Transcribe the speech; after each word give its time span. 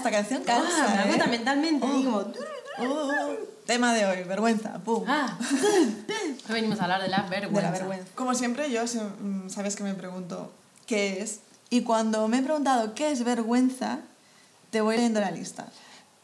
esta 0.00 0.10
canción 0.10 0.42
cansa. 0.44 0.86
Ah, 0.86 1.04
me 1.04 1.10
¿eh? 1.10 1.14
agota 1.14 1.26
mentalmente. 1.26 1.86
Oh. 1.86 1.92
Digo, 1.96 2.32
Uh, 2.78 3.34
tema 3.66 3.92
de 3.92 4.06
hoy, 4.06 4.22
vergüenza. 4.22 4.78
Pum. 4.78 5.04
ah, 5.06 5.36
hoy 6.48 6.54
venimos 6.54 6.80
a 6.80 6.84
hablar 6.84 7.02
de 7.02 7.08
la 7.08 7.22
vergüenza. 7.22 7.60
De 7.60 7.62
la 7.66 7.78
vergüenza. 7.78 8.06
Como 8.14 8.34
siempre, 8.34 8.70
yo 8.70 8.84
mm, 8.84 9.50
sabes 9.50 9.76
que 9.76 9.82
me 9.82 9.92
pregunto 9.92 10.50
qué 10.86 11.20
es. 11.20 11.40
Y 11.68 11.82
cuando 11.82 12.26
me 12.28 12.38
he 12.38 12.42
preguntado 12.42 12.94
qué 12.94 13.10
es 13.10 13.22
vergüenza, 13.22 13.98
te 14.70 14.80
voy 14.80 14.96
leyendo 14.96 15.20
la 15.20 15.30
lista. 15.30 15.66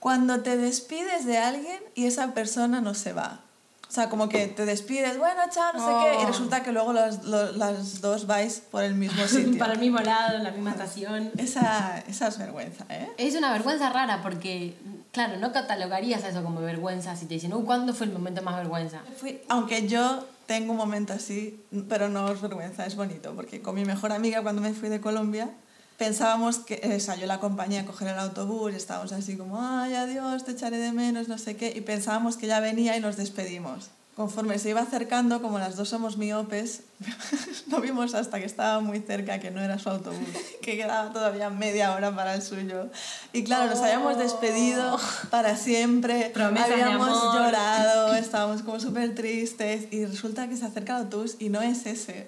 Cuando 0.01 0.41
te 0.41 0.57
despides 0.57 1.27
de 1.27 1.37
alguien 1.37 1.83
y 1.95 2.07
esa 2.07 2.33
persona 2.33 2.81
no 2.81 2.95
se 2.95 3.13
va. 3.13 3.41
O 3.89 3.93
sea, 3.97 4.09
como 4.09 4.29
que 4.29 4.49
te 4.49 4.67
despides, 4.67 5.17
bueno, 5.17 5.41
chao, 5.51 5.73
no 5.73 5.79
sé 5.79 6.11
qué, 6.11 6.21
y 6.21 6.25
Oh. 6.25 6.27
resulta 6.27 6.63
que 6.63 6.73
luego 6.73 6.93
los- 6.93 7.25
lo- 7.25 7.53
las 7.53 8.01
dos 8.01 8.27
vais 8.27 8.61
por 8.71 8.83
el 8.83 8.95
mismo 8.95 9.23
sitio. 9.29 9.59
Para 9.59 9.75
el 9.75 9.79
mismo 9.79 9.99
lado, 10.01 10.39
la 10.39 10.51
misma 10.51 10.73
estación. 10.73 11.31
esa, 11.39 11.99
esa 12.09 12.27
es 12.29 12.39
vergüenza, 12.39 12.85
¿eh? 12.91 13.09
Es 13.17 13.35
una 13.37 13.53
vergüenza 13.53 13.89
rara 13.91 14.23
porque, 14.23 14.75
claro, 15.13 15.37
no 15.39 15.53
catalogarías 15.53 16.25
eso 16.25 16.43
como 16.43 16.61
vergüenza 16.61 17.15
si 17.17 17.27
te 17.27 17.35
dicen, 17.35 17.55
"Uh, 17.55 17.65
¿cuándo 17.65 17.95
fue 17.95 18.07
el 18.07 18.13
momento 18.13 18.43
más 18.43 18.57
vergüenza? 18.57 19.03
Fui- 19.19 19.41
aunque 19.49 19.87
yo 19.87 20.27
tengo 20.47 20.73
un 20.73 20.79
momento 20.79 21.13
así, 21.13 21.65
pero 21.89 22.09
no 22.09 22.31
es 22.31 22.41
vergüenza, 22.41 22.87
es 22.87 22.97
bonito, 22.97 23.35
porque 23.35 23.63
con 23.63 23.75
mi 23.77 23.85
mejor 23.85 24.13
amiga 24.13 24.43
cuando 24.43 24.63
me 24.63 24.73
fui 24.75 24.89
de 24.89 25.01
Colombia 25.01 25.51
pensábamos 25.97 26.59
que, 26.59 26.81
o 26.97 27.01
sea, 27.01 27.17
yo 27.17 27.27
la 27.27 27.35
acompañé 27.35 27.79
a 27.79 27.87
coger 27.87 28.09
el 28.09 28.19
autobús 28.19 28.73
y 28.73 28.77
estábamos 28.77 29.13
así 29.13 29.37
como, 29.37 29.61
ay, 29.61 29.95
adiós, 29.95 30.45
te 30.45 30.53
echaré 30.53 30.79
de 30.79 30.93
menos, 30.93 31.29
no 31.29 31.39
sé 31.39 31.57
qué, 31.57 31.73
y 31.75 31.81
pensábamos 31.81 32.37
que 32.37 32.47
ya 32.47 32.61
venía 32.61 32.97
y 32.97 33.01
nos 33.01 33.17
despedimos. 33.17 33.91
Conforme 34.15 34.59
se 34.59 34.71
iba 34.71 34.81
acercando, 34.81 35.43
como 35.43 35.59
las 35.59 35.77
dos 35.77 35.91
somos 35.91 36.17
miopes, 36.17 36.85
no 37.67 37.83
vimos 37.83 38.15
hasta 38.15 38.39
que 38.39 38.47
estaba 38.47 38.81
muy 38.81 39.01
cerca 39.01 39.41
que 39.41 39.51
no 39.51 39.61
era 39.61 39.79
su 39.79 39.91
autobús, 39.91 40.27
que 40.63 40.77
quedaba 40.79 41.13
todavía 41.13 41.51
media 41.51 41.93
hora 41.93 42.15
para 42.17 42.35
el 42.35 42.41
suyo. 42.41 42.89
Y 43.35 43.45
claro, 43.45 43.67
nos 43.69 43.81
habíamos 43.81 44.17
despedido 44.17 44.99
para 45.31 45.57
siempre, 45.57 46.31
Promesas 46.33 46.69
de 46.69 46.83
habíamos 46.83 47.35
llorado, 47.35 48.15
estábamos 48.17 48.63
como 48.63 48.81
súper 48.81 49.15
tristes 49.15 49.93
y 49.93 50.07
resulta 50.07 50.49
que 50.49 50.57
se 50.57 50.65
acerca 50.65 50.97
el 50.97 51.05
autobús 51.05 51.37
y 51.39 51.51
no 51.51 51.61
es 51.61 51.85
ese. 51.85 52.27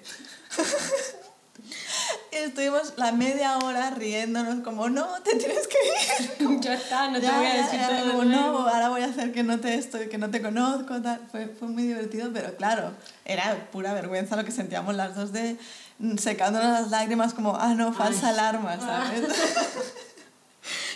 Estuvimos 2.45 2.93
la 2.97 3.11
media 3.11 3.57
hora 3.57 3.89
riéndonos 3.91 4.63
como, 4.63 4.89
no, 4.89 5.05
te 5.23 5.35
tienes 5.35 5.67
que 5.67 6.43
ir. 6.45 6.59
ya 6.61 6.73
está, 6.73 7.09
no 7.09 7.19
te 7.19 7.25
Ya, 7.25 7.37
voy 7.37 7.45
a 7.47 7.53
decir 7.55 7.79
ya, 7.79 7.87
todo 7.87 8.11
como, 8.11 8.23
nuevo". 8.25 8.59
no, 8.59 8.67
ahora 8.67 8.89
voy 8.89 9.01
a 9.01 9.05
hacer 9.05 9.31
que 9.31 9.43
no 9.43 9.59
te 9.59 9.75
estoy, 9.75 10.07
que 10.09 10.17
no 10.17 10.29
te 10.29 10.41
conozco, 10.41 11.01
tal. 11.01 11.21
Fue, 11.31 11.47
fue 11.47 11.67
muy 11.67 11.83
divertido, 11.83 12.31
pero 12.33 12.55
claro, 12.55 12.91
era 13.25 13.69
pura 13.71 13.93
vergüenza 13.93 14.35
lo 14.35 14.45
que 14.45 14.51
sentíamos 14.51 14.95
las 14.95 15.15
dos 15.15 15.31
de 15.31 15.57
mm, 15.99 16.17
secándonos 16.17 16.71
las 16.71 16.89
lágrimas 16.91 17.33
como, 17.33 17.55
ah, 17.55 17.73
no, 17.75 17.93
falsa 17.93 18.27
Ay. 18.29 18.33
alarma, 18.33 18.77
¿sabes? 18.79 19.23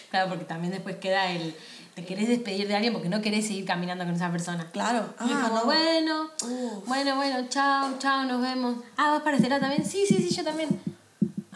Claro, 0.09 0.30
porque 0.30 0.45
también 0.45 0.71
después 0.71 0.97
queda 0.97 1.31
el... 1.31 1.55
Te 1.95 2.05
querés 2.05 2.27
despedir 2.27 2.67
de 2.67 2.75
alguien 2.75 2.91
porque 2.94 3.09
no 3.09 3.21
querés 3.21 3.45
seguir 3.47 3.66
caminando 3.66 4.03
con 4.03 4.14
esa 4.16 4.31
persona. 4.31 4.67
claro. 4.71 5.14
Ah, 5.19 5.41
como, 5.47 5.59
no. 5.59 5.66
bueno, 5.66 6.30
Uf. 6.43 6.87
bueno, 6.87 7.15
bueno, 7.15 7.48
chao, 7.49 7.95
chao, 7.99 8.23
nos 8.25 8.42
vemos. 8.42 8.77
Ah, 8.98 9.11
¿vas 9.11 9.21
para 9.21 9.37
este 9.37 9.49
lado 9.49 9.61
también? 9.61 9.86
Sí, 9.86 10.05
sí, 10.08 10.15
sí, 10.17 10.33
yo 10.36 10.43
también. 10.43 10.70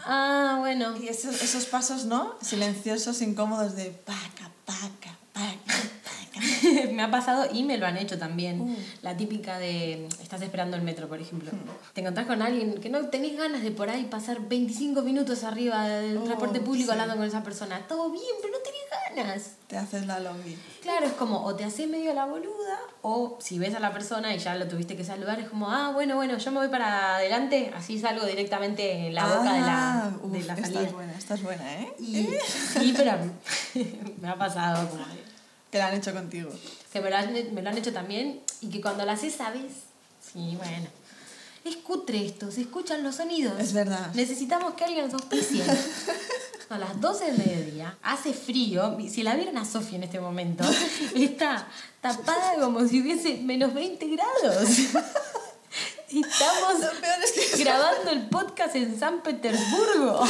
Ah, 0.08 0.56
bueno. 0.58 0.96
Y 0.96 1.08
esos, 1.08 1.42
esos 1.42 1.66
pasos, 1.66 2.06
¿no? 2.06 2.34
Silenciosos, 2.40 3.20
incómodos 3.20 3.76
de 3.76 3.90
paca, 3.90 4.50
paca, 4.64 5.18
paca, 5.34 5.74
me 6.92 7.02
ha 7.02 7.10
pasado 7.10 7.46
y 7.52 7.62
me 7.64 7.76
lo 7.78 7.86
han 7.86 7.96
hecho 7.98 8.18
también. 8.18 8.60
Uh. 8.60 8.76
La 9.02 9.16
típica 9.16 9.58
de, 9.58 10.06
estás 10.22 10.40
esperando 10.40 10.76
el 10.76 10.82
metro, 10.82 11.08
por 11.08 11.20
ejemplo. 11.20 11.50
Hmm. 11.52 11.92
Te 11.92 12.00
encontrás 12.00 12.26
con 12.26 12.40
alguien 12.42 12.80
que 12.80 12.88
no 12.88 13.08
tenés 13.08 13.36
ganas 13.36 13.62
de 13.62 13.70
por 13.70 13.90
ahí 13.90 14.04
pasar 14.04 14.40
25 14.48 15.02
minutos 15.02 15.44
arriba 15.44 15.86
del 15.88 16.16
Oh, 16.18 16.24
transporte 16.24 16.60
público 16.60 16.86
sí. 16.86 16.92
hablando 16.92 17.16
con 17.16 17.24
esa 17.26 17.42
persona. 17.42 17.86
Todo 17.86 18.10
bien, 18.10 18.24
pero 18.40 18.54
no 18.54 18.60
tenés 18.60 18.80
ganas. 19.18 19.52
Te 19.66 19.76
haces 19.76 20.06
la 20.06 20.20
longi. 20.20 20.56
Claro, 20.82 21.06
es 21.06 21.12
como 21.12 21.44
o 21.44 21.54
te 21.54 21.64
haces 21.64 21.88
medio 21.88 22.14
la 22.14 22.24
boluda 22.24 22.78
o 23.02 23.36
si 23.40 23.58
ves 23.58 23.74
a 23.74 23.80
la 23.80 23.92
persona 23.92 24.34
y 24.34 24.38
ya 24.38 24.54
lo 24.54 24.66
tuviste 24.68 24.96
que 24.96 25.04
saludar, 25.04 25.38
es 25.40 25.48
como, 25.48 25.70
ah, 25.70 25.90
bueno, 25.92 26.16
bueno, 26.16 26.38
yo 26.38 26.50
me 26.52 26.58
voy 26.58 26.68
para 26.68 27.16
adelante, 27.16 27.70
así 27.76 27.98
salgo 28.00 28.24
directamente 28.26 29.08
en 29.08 29.14
la 29.14 29.26
boca 29.26 29.52
de 29.52 29.60
la, 29.60 30.02
Ah, 30.04 30.10
de 30.22 30.38
uf, 30.38 30.46
la 30.46 30.54
esta 30.54 30.66
salida. 30.66 30.82
es 30.82 30.92
buena, 30.92 31.12
esta 31.12 31.34
es 31.34 31.42
buena, 31.42 31.74
¿eh? 31.80 31.92
Y, 31.98 32.28
sí, 32.78 32.94
pero 32.96 33.12
me 34.20 34.28
ha 34.28 34.36
pasado 34.36 34.88
como 34.88 35.04
de- 35.06 35.22
Que 35.70 35.78
la 35.78 35.88
han 35.88 35.94
hecho 35.96 36.12
contigo. 36.14 36.50
que 36.92 37.00
me 37.00 37.10
lo, 37.10 37.16
han, 37.16 37.32
me 37.54 37.62
lo 37.62 37.68
han 37.68 37.76
hecho 37.78 37.92
también 37.92 38.40
y 38.62 38.70
que 38.70 38.80
cuando 38.80 39.04
lo 39.04 39.12
haces 39.12 39.34
sabes. 39.34 39.72
Sí, 40.32 40.56
bueno. 40.56 40.86
Es 41.68 41.76
cutre 41.76 42.24
esto, 42.24 42.50
se 42.50 42.62
escuchan 42.62 43.02
los 43.02 43.16
sonidos. 43.16 43.60
Es 43.60 43.72
verdad. 43.72 44.10
Necesitamos 44.14 44.74
que 44.74 44.84
alguien 44.84 45.04
nos 45.04 45.14
auspicie. 45.14 45.62
A 46.70 46.76
las 46.76 47.00
12 47.00 47.24
del 47.24 47.38
mediodía, 47.38 47.98
hace 48.02 48.34
frío. 48.34 48.98
Si 49.08 49.22
la 49.22 49.34
vieran 49.36 49.56
a 49.56 49.64
Sofía 49.64 49.96
en 49.96 50.02
este 50.02 50.20
momento, 50.20 50.64
está 51.14 51.66
tapada 52.02 52.60
como 52.60 52.86
si 52.86 53.00
hubiese 53.00 53.38
menos 53.38 53.72
20 53.72 54.06
grados. 54.08 54.68
Estamos 56.08 56.92
es 57.24 57.56
que 57.56 57.64
grabando 57.64 58.10
el 58.10 58.28
podcast 58.28 58.76
en 58.76 58.98
San 58.98 59.22
Petersburgo. 59.22 60.26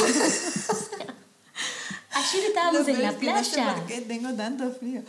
Ayer 2.19 2.45
estábamos 2.45 2.87
en 2.87 3.01
la 3.01 3.17
que 3.17 3.25
No 3.27 3.43
sé 3.43 3.51
playa. 3.55 3.75
por 3.75 3.85
qué 3.85 4.01
tengo 4.01 4.33
tanto 4.33 4.71
frío. 4.71 5.01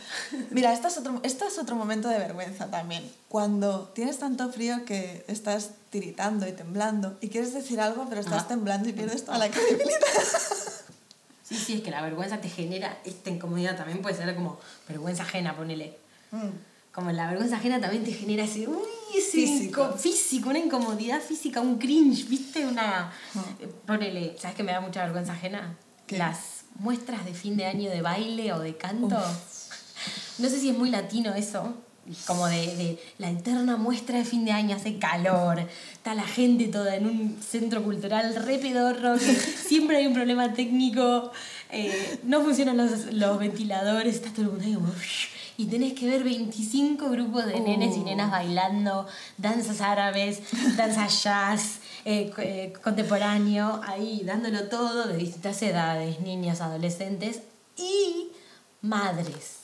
Mira, 0.49 0.73
este 0.73 0.87
es, 0.87 0.97
otro, 0.97 1.19
este 1.23 1.45
es 1.45 1.57
otro 1.57 1.75
momento 1.75 2.07
de 2.07 2.17
vergüenza 2.19 2.67
también. 2.71 3.03
Cuando 3.27 3.89
tienes 3.95 4.17
tanto 4.19 4.51
frío 4.51 4.85
que 4.85 5.23
estás 5.27 5.71
tiritando 5.89 6.47
y 6.47 6.51
temblando 6.53 7.17
y 7.21 7.29
quieres 7.29 7.53
decir 7.53 7.79
algo, 7.81 8.05
pero 8.09 8.21
estás 8.21 8.43
Ah. 8.43 8.47
temblando 8.47 8.87
y 8.89 8.93
pierdes 8.93 9.25
toda 9.25 9.37
la 9.37 9.49
credibilidad. 9.49 9.89
Sí, 11.43 11.57
sí, 11.57 11.73
es 11.73 11.81
que 11.81 11.91
la 11.91 12.01
vergüenza 12.01 12.39
te 12.39 12.47
genera 12.47 12.97
esta 13.03 13.29
incomodidad. 13.29 13.75
También 13.75 14.01
puede 14.01 14.15
ser 14.15 14.33
como 14.35 14.57
vergüenza 14.87 15.23
ajena, 15.23 15.53
ponele. 15.53 15.97
Mm. 16.31 16.47
Como 16.93 17.11
la 17.11 17.27
vergüenza 17.27 17.57
ajena 17.57 17.81
también 17.81 18.05
te 18.05 18.13
genera 18.13 18.45
ese, 18.45 18.69
uy, 18.69 18.77
ese 19.13 19.31
Físico. 19.31 19.91
físico, 19.97 20.49
una 20.49 20.59
incomodidad 20.59 21.19
física, 21.21 21.59
un 21.59 21.77
cringe, 21.77 22.25
¿viste? 22.29 22.65
Una. 22.65 23.11
eh, 23.59 23.67
Ponele, 23.85 24.37
¿sabes 24.39 24.55
que 24.55 24.63
me 24.63 24.71
da 24.71 24.79
mucha 24.79 25.03
vergüenza 25.03 25.33
ajena? 25.33 25.75
¿Qué? 26.07 26.17
Las 26.17 26.60
muestras 26.75 27.25
de 27.25 27.33
fin 27.33 27.57
de 27.57 27.65
año 27.65 27.89
de 27.89 28.01
baile 28.01 28.53
o 28.53 28.59
de 28.59 28.75
canto. 28.77 29.17
No 30.39 30.49
sé 30.49 30.59
si 30.59 30.69
es 30.69 30.77
muy 30.77 30.89
latino 30.89 31.33
eso. 31.33 31.73
Como 32.25 32.47
de, 32.47 32.75
de 32.75 32.99
la 33.19 33.29
eterna 33.29 33.77
muestra 33.77 34.17
de 34.17 34.25
fin 34.25 34.43
de 34.43 34.51
año, 34.51 34.75
hace 34.75 34.97
calor, 34.97 35.59
está 35.93 36.15
la 36.15 36.23
gente 36.23 36.67
toda 36.67 36.95
en 36.95 37.05
un 37.05 37.37
centro 37.39 37.83
cultural 37.83 38.33
re 38.35 38.57
pedorro, 38.57 39.19
que 39.19 39.35
siempre 39.67 39.97
hay 39.97 40.07
un 40.07 40.13
problema 40.15 40.51
técnico, 40.51 41.31
eh, 41.69 42.19
no 42.23 42.41
funcionan 42.41 42.77
los, 42.77 43.13
los 43.13 43.37
ventiladores, 43.37 44.15
está 44.15 44.31
todo 44.31 44.41
el 44.41 44.47
mundo 44.47 44.65
ahí 44.65 44.73
como, 44.73 44.91
y 45.57 45.65
tenés 45.65 45.93
que 45.93 46.09
ver 46.09 46.23
25 46.23 47.07
grupos 47.11 47.45
de 47.45 47.59
nenes 47.59 47.95
y 47.95 47.99
nenas 47.99 48.31
bailando, 48.31 49.05
danzas 49.37 49.79
árabes, 49.79 50.41
danzas 50.75 51.23
jazz, 51.23 51.80
eh, 52.05 52.31
eh, 52.37 52.73
contemporáneo, 52.83 53.81
ahí 53.85 54.23
dándolo 54.25 54.67
todo 54.67 55.07
de 55.07 55.17
distintas 55.17 55.61
edades, 55.61 56.19
niñas, 56.19 56.61
adolescentes 56.61 57.41
y 57.77 58.29
madres 58.81 59.61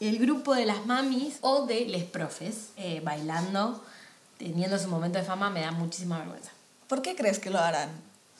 el 0.00 0.18
grupo 0.18 0.54
de 0.54 0.64
las 0.64 0.86
mamis 0.86 1.36
o 1.42 1.66
de 1.66 1.84
les 1.84 2.04
profes 2.04 2.70
eh, 2.76 3.00
bailando, 3.04 3.84
teniendo 4.38 4.78
su 4.78 4.88
momento 4.88 5.18
de 5.18 5.24
fama, 5.24 5.50
me 5.50 5.60
da 5.60 5.72
muchísima 5.72 6.18
vergüenza. 6.18 6.50
¿Por 6.88 7.02
qué 7.02 7.14
crees 7.14 7.38
que 7.38 7.50
lo 7.50 7.58
harán? 7.58 7.90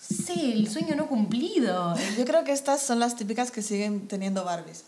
Sí, 0.00 0.52
el 0.52 0.70
sueño 0.70 0.96
no 0.96 1.06
cumplido. 1.06 1.94
Yo 2.16 2.24
creo 2.24 2.44
que 2.44 2.52
estas 2.52 2.82
son 2.82 2.98
las 2.98 3.16
típicas 3.16 3.50
que 3.50 3.60
siguen 3.60 4.08
teniendo 4.08 4.44
Barbies. 4.44 4.84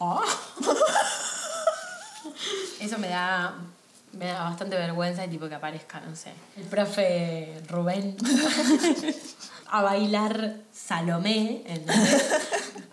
Ah. 0.00 0.20
Eso 2.80 2.98
me 2.98 3.08
da, 3.08 3.54
me 4.12 4.26
da 4.26 4.44
bastante 4.44 4.76
vergüenza 4.76 5.24
y 5.24 5.28
tipo 5.28 5.48
que 5.48 5.54
aparezca, 5.54 6.00
no 6.00 6.14
sé, 6.16 6.32
el 6.56 6.64
profe 6.64 7.60
Rubén 7.68 8.16
a 9.70 9.82
bailar 9.82 10.54
Salomé 10.72 11.62
¿entendés? 11.66 12.24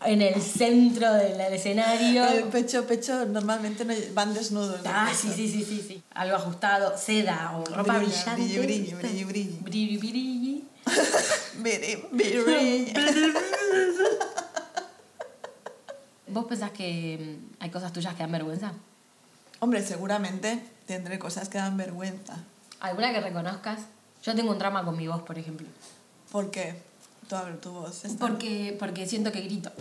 en 0.05 0.21
el 0.21 0.41
centro 0.41 1.13
del 1.13 1.39
escenario. 1.53 2.25
El 2.27 2.43
pecho, 2.45 2.85
pecho, 2.85 3.25
normalmente 3.25 3.85
no- 3.85 3.93
van 4.13 4.33
desnudos. 4.33 4.83
de 4.83 4.89
Ah, 4.89 5.11
sí, 5.15 5.31
sí, 5.33 5.47
sí, 5.49 5.63
sí, 5.63 5.83
sí. 5.87 6.03
Algo 6.13 6.35
ajustado, 6.35 6.97
seda 6.97 7.53
o 7.57 7.63
ropa 7.65 7.97
Brilla, 7.99 8.35
brillante. 8.35 8.59
brilli, 8.59 8.79
¿viste? 8.81 8.95
brilli, 8.97 9.23
brilli. 9.23 9.57
Brilli, 9.61 9.97
brilli. 9.97 10.63
Biri, 11.57 12.43
biri. 12.43 12.93
¿Vos 16.27 16.45
pensás 16.45 16.71
que 16.71 17.17
mm, 17.39 17.55
hay 17.63 17.69
cosas 17.69 17.93
tuyas 17.93 18.13
que 18.15 18.19
dan 18.23 18.31
vergüenza? 18.31 18.73
Hombre, 19.59 19.83
seguramente 19.83 20.59
tendré 20.85 21.19
cosas 21.19 21.49
que 21.49 21.57
dan 21.57 21.77
vergüenza. 21.77 22.37
¿Alguna 22.79 23.11
que 23.13 23.21
reconozcas? 23.21 23.79
Yo 24.23 24.35
tengo 24.35 24.51
un 24.51 24.57
trauma 24.57 24.83
con 24.83 24.97
mi 24.97 25.07
voz, 25.07 25.21
por 25.21 25.37
ejemplo. 25.37 25.67
¿Por 26.31 26.51
qué? 26.51 26.75
Tú 27.29 27.35
abre 27.35 27.53
tu 27.55 27.71
voz. 27.71 28.03
Porque, 28.19 28.75
porque 28.77 29.07
siento 29.07 29.31
que 29.31 29.41
grito. 29.41 29.71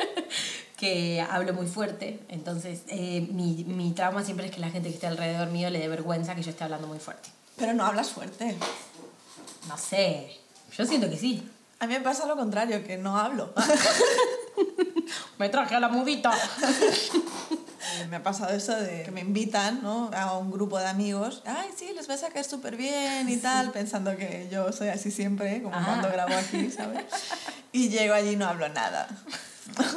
que 0.76 1.20
hablo 1.20 1.54
muy 1.54 1.66
fuerte. 1.66 2.20
Entonces, 2.28 2.82
eh, 2.88 3.26
mi, 3.32 3.64
mi 3.64 3.92
trauma 3.92 4.24
siempre 4.24 4.46
es 4.46 4.52
que 4.52 4.60
la 4.60 4.70
gente 4.70 4.88
que 4.88 4.94
esté 4.94 5.06
alrededor 5.06 5.48
mío 5.48 5.70
le 5.70 5.78
dé 5.78 5.88
vergüenza 5.88 6.34
que 6.34 6.42
yo 6.42 6.50
esté 6.50 6.64
hablando 6.64 6.86
muy 6.86 6.98
fuerte. 6.98 7.30
Pero 7.56 7.74
no 7.74 7.84
hablas 7.84 8.10
fuerte. 8.10 8.56
No 9.66 9.76
sé, 9.76 10.38
yo 10.76 10.86
siento 10.86 11.08
que 11.10 11.16
sí. 11.16 11.48
A 11.80 11.86
mí 11.86 11.94
me 11.94 12.00
pasa 12.00 12.26
lo 12.26 12.36
contrario, 12.36 12.84
que 12.84 12.98
no 12.98 13.16
hablo. 13.18 13.52
Me 15.38 15.48
traje 15.48 15.76
a 15.76 15.80
la 15.80 15.88
mudita. 15.88 16.32
Eh, 18.00 18.06
me 18.08 18.16
ha 18.16 18.22
pasado 18.22 18.54
eso 18.54 18.74
de 18.76 19.02
que 19.04 19.10
me 19.10 19.20
invitan 19.20 19.82
¿no? 19.82 20.10
a 20.14 20.36
un 20.38 20.50
grupo 20.50 20.78
de 20.78 20.86
amigos. 20.86 21.42
Ay, 21.46 21.68
sí, 21.76 21.92
les 21.94 22.06
vas 22.08 22.22
a 22.22 22.28
caer 22.30 22.44
súper 22.44 22.76
bien 22.76 23.28
y 23.28 23.36
tal, 23.38 23.70
pensando 23.72 24.16
que 24.16 24.48
yo 24.50 24.72
soy 24.72 24.88
así 24.88 25.10
siempre, 25.10 25.62
como 25.62 25.74
Ah. 25.76 25.82
cuando 25.84 26.08
grabo 26.08 26.34
aquí, 26.34 26.70
¿sabes? 26.70 27.04
Y 27.72 27.88
llego 27.88 28.14
allí 28.14 28.30
y 28.30 28.36
no 28.36 28.46
hablo 28.46 28.68
nada. 28.68 29.08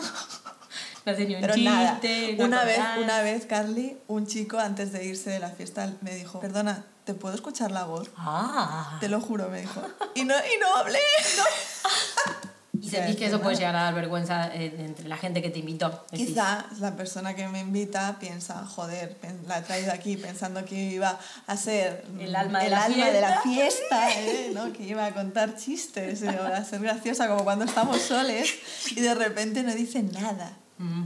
No 1.04 1.14
ni 1.14 1.34
un 1.34 1.42
Pero 1.42 1.56
chiste. 1.56 1.68
nada. 1.72 2.00
no 2.38 2.46
Una 2.46 2.64
vez, 2.64 2.80
una 3.02 3.22
vez, 3.24 3.48
Carly, 3.48 3.98
un 4.08 4.28
chico 4.28 4.60
antes 4.60 4.92
de 4.92 5.04
irse 5.04 5.32
de 5.32 5.40
la 5.40 5.50
fiesta 5.50 5.92
me 6.02 6.14
dijo, 6.14 6.40
perdona, 6.40 6.86
¿te 7.06 7.16
puedo 7.16 7.34
escuchar 7.34 7.72
la 7.72 7.86
voz? 7.86 8.08
Ah. 8.18 8.98
Te 9.00 9.10
lo 9.10 9.20
juro, 9.20 9.50
me 9.50 9.62
dijo. 9.62 9.82
Y 10.14 10.26
no, 10.26 10.36
y 10.36 10.60
no 10.60 10.76
hablé. 10.76 11.00
Y 12.82 12.90
sentís 12.90 13.16
que 13.16 13.28
eso 13.28 13.40
puede 13.42 13.56
llegar 13.56 13.76
a 13.76 13.84
dar 13.84 13.94
vergüenza 13.94 14.54
eh, 14.54 14.74
entre 14.80 15.08
la 15.08 15.18
gente 15.18 15.42
que 15.42 15.50
te 15.50 15.60
invitó. 15.60 16.06
decís. 16.12 16.30
Quizá 16.30 16.66
la 16.80 16.96
persona 16.96 17.36
que 17.36 17.48
me 17.48 17.60
invita 17.60 18.18
piensa, 18.20 18.66
joder, 18.66 19.18
la 19.48 19.60
he 19.60 19.62
traído 19.62 19.92
aquí 19.94 20.18
pensando 20.18 20.66
que 20.66 20.76
iba 20.76 21.20
a 21.48 21.58
ser 21.58 22.06
El 22.20 22.36
alma 22.36 22.60
de 22.60 22.66
el 22.66 22.72
la 22.72 22.84
alma 22.86 23.06
de 23.10 23.22
la 23.22 23.42
fiesta. 23.42 24.08
fiesta, 24.08 24.20
¿eh? 24.20 24.52
¿no? 24.54 24.74
que 24.74 24.84
iba 24.84 25.06
a 25.06 25.14
contar 25.14 25.56
chistes, 25.58 26.24
eh, 26.24 26.40
o 26.40 26.44
a 26.44 26.64
ser 26.64 26.82
graciosa 26.82 27.28
como 27.28 27.44
cuando 27.44 27.66
estamos 27.66 28.02
soles 28.02 28.52
y 28.96 29.00
de 29.02 29.14
repente 29.14 29.64
no 29.64 29.74
dice 29.76 30.02
nada. 30.04 30.58
Mm. 30.80 31.06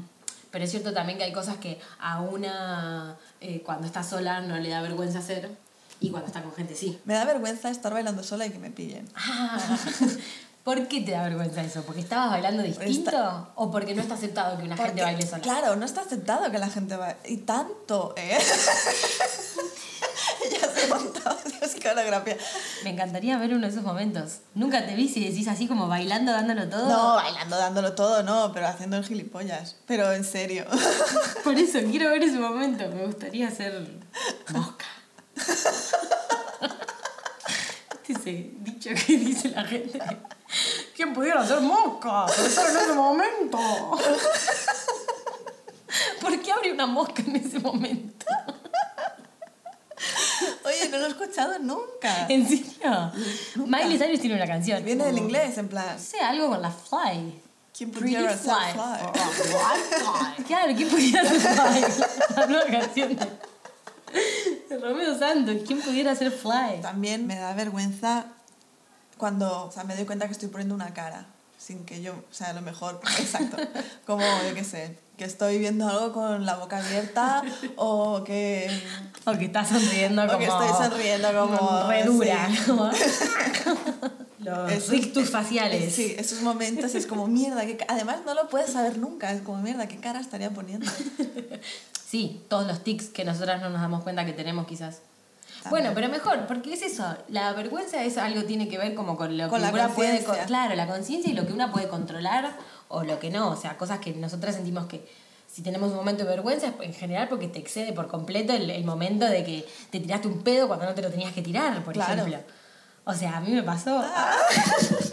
Pero 0.52 0.64
es 0.64 0.72
cierto 0.72 0.94
también 0.94 1.18
que 1.18 1.26
hay 1.26 1.34
cosas 1.34 1.58
que 1.58 1.82
a 2.00 2.22
una 2.22 3.18
eh, 3.42 3.62
cuando 3.66 3.86
está 3.86 4.04
sola 4.04 4.40
no 4.40 4.58
le 4.58 4.70
da 4.70 4.82
vergüenza 4.82 5.20
hacer 5.20 5.50
y 6.00 6.10
cuando 6.12 6.28
está 6.28 6.42
con 6.42 6.54
gente 6.54 6.76
sí. 6.76 6.98
Me 7.06 7.14
da 7.14 7.26
vergüenza 7.26 7.70
estar 7.70 7.94
bailando 7.94 8.24
sola 8.24 8.46
y 8.46 8.52
que 8.52 8.60
me 8.60 8.70
pillen. 8.70 9.10
Ah, 9.16 9.60
¿Por 10.66 10.88
qué 10.88 11.02
te 11.02 11.12
da 11.12 11.22
vergüenza 11.22 11.62
eso? 11.62 11.84
¿Porque 11.84 12.02
estabas 12.02 12.32
bailando 12.32 12.64
distinto? 12.64 13.52
¿O 13.54 13.70
porque 13.70 13.94
no 13.94 14.02
está 14.02 14.16
aceptado 14.16 14.58
que 14.58 14.64
una 14.64 14.76
gente 14.76 15.04
baile 15.04 15.22
sola? 15.24 15.44
Claro, 15.44 15.76
no 15.76 15.86
está 15.86 16.02
aceptado 16.02 16.50
que 16.50 16.58
la 16.58 16.72
gente 16.72 16.96
baile. 16.96 17.20
Y 17.26 17.38
tanto, 17.38 18.16
¿eh? 18.18 18.36
ya 20.52 20.68
se 20.74 20.88
Dios, 20.88 21.72
qué 21.76 21.88
coreografía. 21.88 22.36
Me 22.84 22.90
encantaría 22.90 23.38
ver 23.38 23.54
uno 23.54 23.68
de 23.68 23.74
esos 23.74 23.84
momentos. 23.84 24.40
Nunca 24.56 24.88
te 24.88 24.96
vi 24.96 25.08
si 25.08 25.24
decís 25.24 25.48
así 25.48 25.68
como 25.68 25.88
bailando, 25.88 26.32
dándolo 26.32 26.68
todo. 26.68 26.90
No, 26.90 27.14
bailando, 27.14 27.58
dándolo 27.58 27.94
todo, 27.94 28.24
no, 28.24 28.52
pero 28.52 28.68
haciendo 28.68 28.98
el 28.98 29.06
gilipollas. 29.06 29.76
Pero 29.86 30.14
en 30.14 30.24
serio. 30.24 30.66
Por 31.44 31.60
eso 31.60 31.78
quiero 31.92 32.10
ver 32.10 32.24
ese 32.24 32.40
momento. 32.40 32.90
Me 32.90 33.06
gustaría 33.06 33.52
ser 33.52 33.88
mosca. 34.50 34.86
Ese 38.08 38.52
dicho 38.60 38.92
que 39.06 39.18
dice 39.18 39.50
la 39.50 39.64
gente. 39.64 40.00
¿Quién 41.06 41.14
pudiera 41.14 41.46
ser 41.46 41.62
mosca? 41.62 42.26
En 42.36 42.46
ese 42.48 42.94
momento. 42.96 43.60
¿Por 46.20 46.42
qué 46.42 46.52
abre 46.52 46.72
una 46.72 46.88
mosca 46.88 47.22
en 47.22 47.36
ese 47.36 47.60
momento? 47.60 48.26
Oye, 50.66 50.90
no 50.90 50.98
lo 50.98 51.06
he 51.06 51.10
escuchado 51.10 51.60
nunca. 51.60 52.26
¿En 52.28 52.48
serio? 52.48 53.12
Miley 53.56 54.00
Cyrus 54.00 54.20
tiene 54.20 54.36
una 54.36 54.48
canción. 54.48 54.84
Viene 54.84 55.06
del 55.06 55.20
inglés, 55.20 55.60
en 55.60 55.68
plan. 55.68 56.00
Sé, 56.00 56.20
algo 56.22 56.50
con 56.50 56.64
la 56.64 56.72
fly. 56.72 57.40
¿Quién 57.78 57.92
pudiera 57.92 58.36
ser 58.36 58.56
fly. 58.56 58.74
fly? 58.74 58.98
Claro, 60.48 60.74
¿quién 60.76 60.90
pudiera 60.90 61.24
ser 61.24 61.40
fly? 61.40 61.86
La 62.36 62.48
nueva 62.48 62.66
canción 62.66 63.16
de 64.70 64.78
Romeo 64.80 65.20
Santos. 65.20 65.58
¿Quién 65.68 65.82
pudiera 65.82 66.16
ser 66.16 66.32
fly? 66.32 66.82
También 66.82 67.28
me 67.28 67.36
da 67.36 67.54
vergüenza 67.54 68.26
cuando, 69.18 69.66
o 69.68 69.72
sea, 69.72 69.84
me 69.84 69.96
doy 69.96 70.06
cuenta 70.06 70.26
que 70.28 70.34
estoy 70.34 70.50
poniendo 70.50 70.76
una 70.76 70.94
cara 70.94 71.28
sin 71.58 71.86
que 71.86 72.02
yo, 72.02 72.14
o 72.14 72.34
sea, 72.34 72.50
a 72.50 72.54
lo 72.54 72.62
mejor, 72.62 73.00
exacto, 73.20 73.58
como, 74.06 74.24
yo 74.48 74.54
qué 74.54 74.64
sé, 74.64 74.98
que 75.18 75.24
estoy 75.26 75.58
viendo 75.58 75.88
algo 75.88 76.12
con 76.14 76.46
la 76.46 76.58
boca 76.58 76.78
abierta 76.78 77.42
o 77.78 78.24
que, 78.24 78.70
O 79.26 79.32
que 79.34 79.46
estás 79.46 79.70
sonriendo 79.70 80.24
o 80.24 80.28
como... 80.28 80.38
que 80.40 80.46
estoy 80.46 80.68
sonriendo 80.70 81.28
como... 81.34 81.88
Re 81.88 82.04
dura. 82.04 82.48
sí. 82.50 82.58
como- 82.68 82.92
Los 84.40 84.72
Esos- 84.72 84.90
rictus 84.90 85.32
faciales. 85.32 85.96
Sí, 85.96 86.14
esos 86.20 86.42
momentos 86.42 86.94
es 86.94 87.08
como 87.08 87.26
mierda, 87.28 87.66
que 87.66 87.84
además 87.88 88.18
no 88.28 88.36
lo 88.36 88.48
puedes 88.48 88.74
saber 88.74 89.00
nunca, 89.00 89.32
es 89.32 89.42
como 89.42 89.60
mierda, 89.64 89.88
¿qué 89.88 89.98
cara 90.00 90.20
estaría 90.20 90.52
poniendo? 90.52 90.86
Sí, 92.08 92.44
todos 92.48 92.68
los 92.68 92.84
tics 92.84 93.06
que 93.08 93.26
nosotras 93.26 93.60
no 93.62 93.72
nos 93.72 93.82
damos 93.82 94.04
cuenta 94.04 94.24
que 94.24 94.34
tenemos 94.34 94.68
quizás. 94.68 95.00
Bueno, 95.70 95.92
pero 95.96 96.10
mejor, 96.10 96.46
porque 96.48 96.74
es 96.74 96.82
eso, 96.82 97.06
la 97.30 97.54
vergüenza 97.54 98.04
es 98.04 98.18
algo 98.18 98.44
tiene 98.44 98.68
que 98.68 98.78
ver 98.78 98.94
como 98.96 99.18
con 99.18 99.38
lo 99.38 99.50
Con 99.50 99.62
que 99.62 99.70
una 99.70 99.90
puede, 99.90 100.24
claro, 100.48 100.76
la 100.76 100.88
conciencia 100.88 101.32
y 101.32 101.36
lo 101.36 101.46
que 101.48 101.54
una 101.54 101.72
puede 101.72 101.88
controlar 101.88 102.56
o 102.88 103.04
lo 103.04 103.20
que 103.20 103.30
no, 103.30 103.50
o 103.50 103.56
sea, 103.56 103.78
cosas 103.78 104.00
que 104.00 104.14
nosotras 104.14 104.56
sentimos 104.56 104.86
que 104.88 105.08
si 105.48 105.62
tenemos 105.62 105.92
un 105.92 105.96
momento 105.98 106.24
de 106.24 106.30
vergüenza 106.30 106.68
es 106.68 106.74
en 106.82 106.94
general 106.94 107.30
porque 107.30 107.48
te 107.48 107.60
excede 107.60 107.94
por 107.94 108.08
completo 108.08 108.52
el, 108.54 108.70
el 108.70 108.84
momento 108.84 109.26
de 109.26 109.44
que 109.44 109.66
te 109.90 110.00
tiraste 110.00 110.28
un 110.28 110.44
pedo 110.44 110.68
cuando 110.68 110.86
no 110.86 110.94
te 110.94 111.02
lo 111.02 111.10
tenías 111.10 111.32
que 111.34 111.42
tirar, 111.42 111.84
por 111.84 111.94
Claro. 111.94 112.14
ejemplo. 112.26 112.40
O 113.06 113.14
sea, 113.14 113.38
a 113.38 113.40
mí 113.40 113.52
me 113.52 113.64
pasó. 113.64 114.04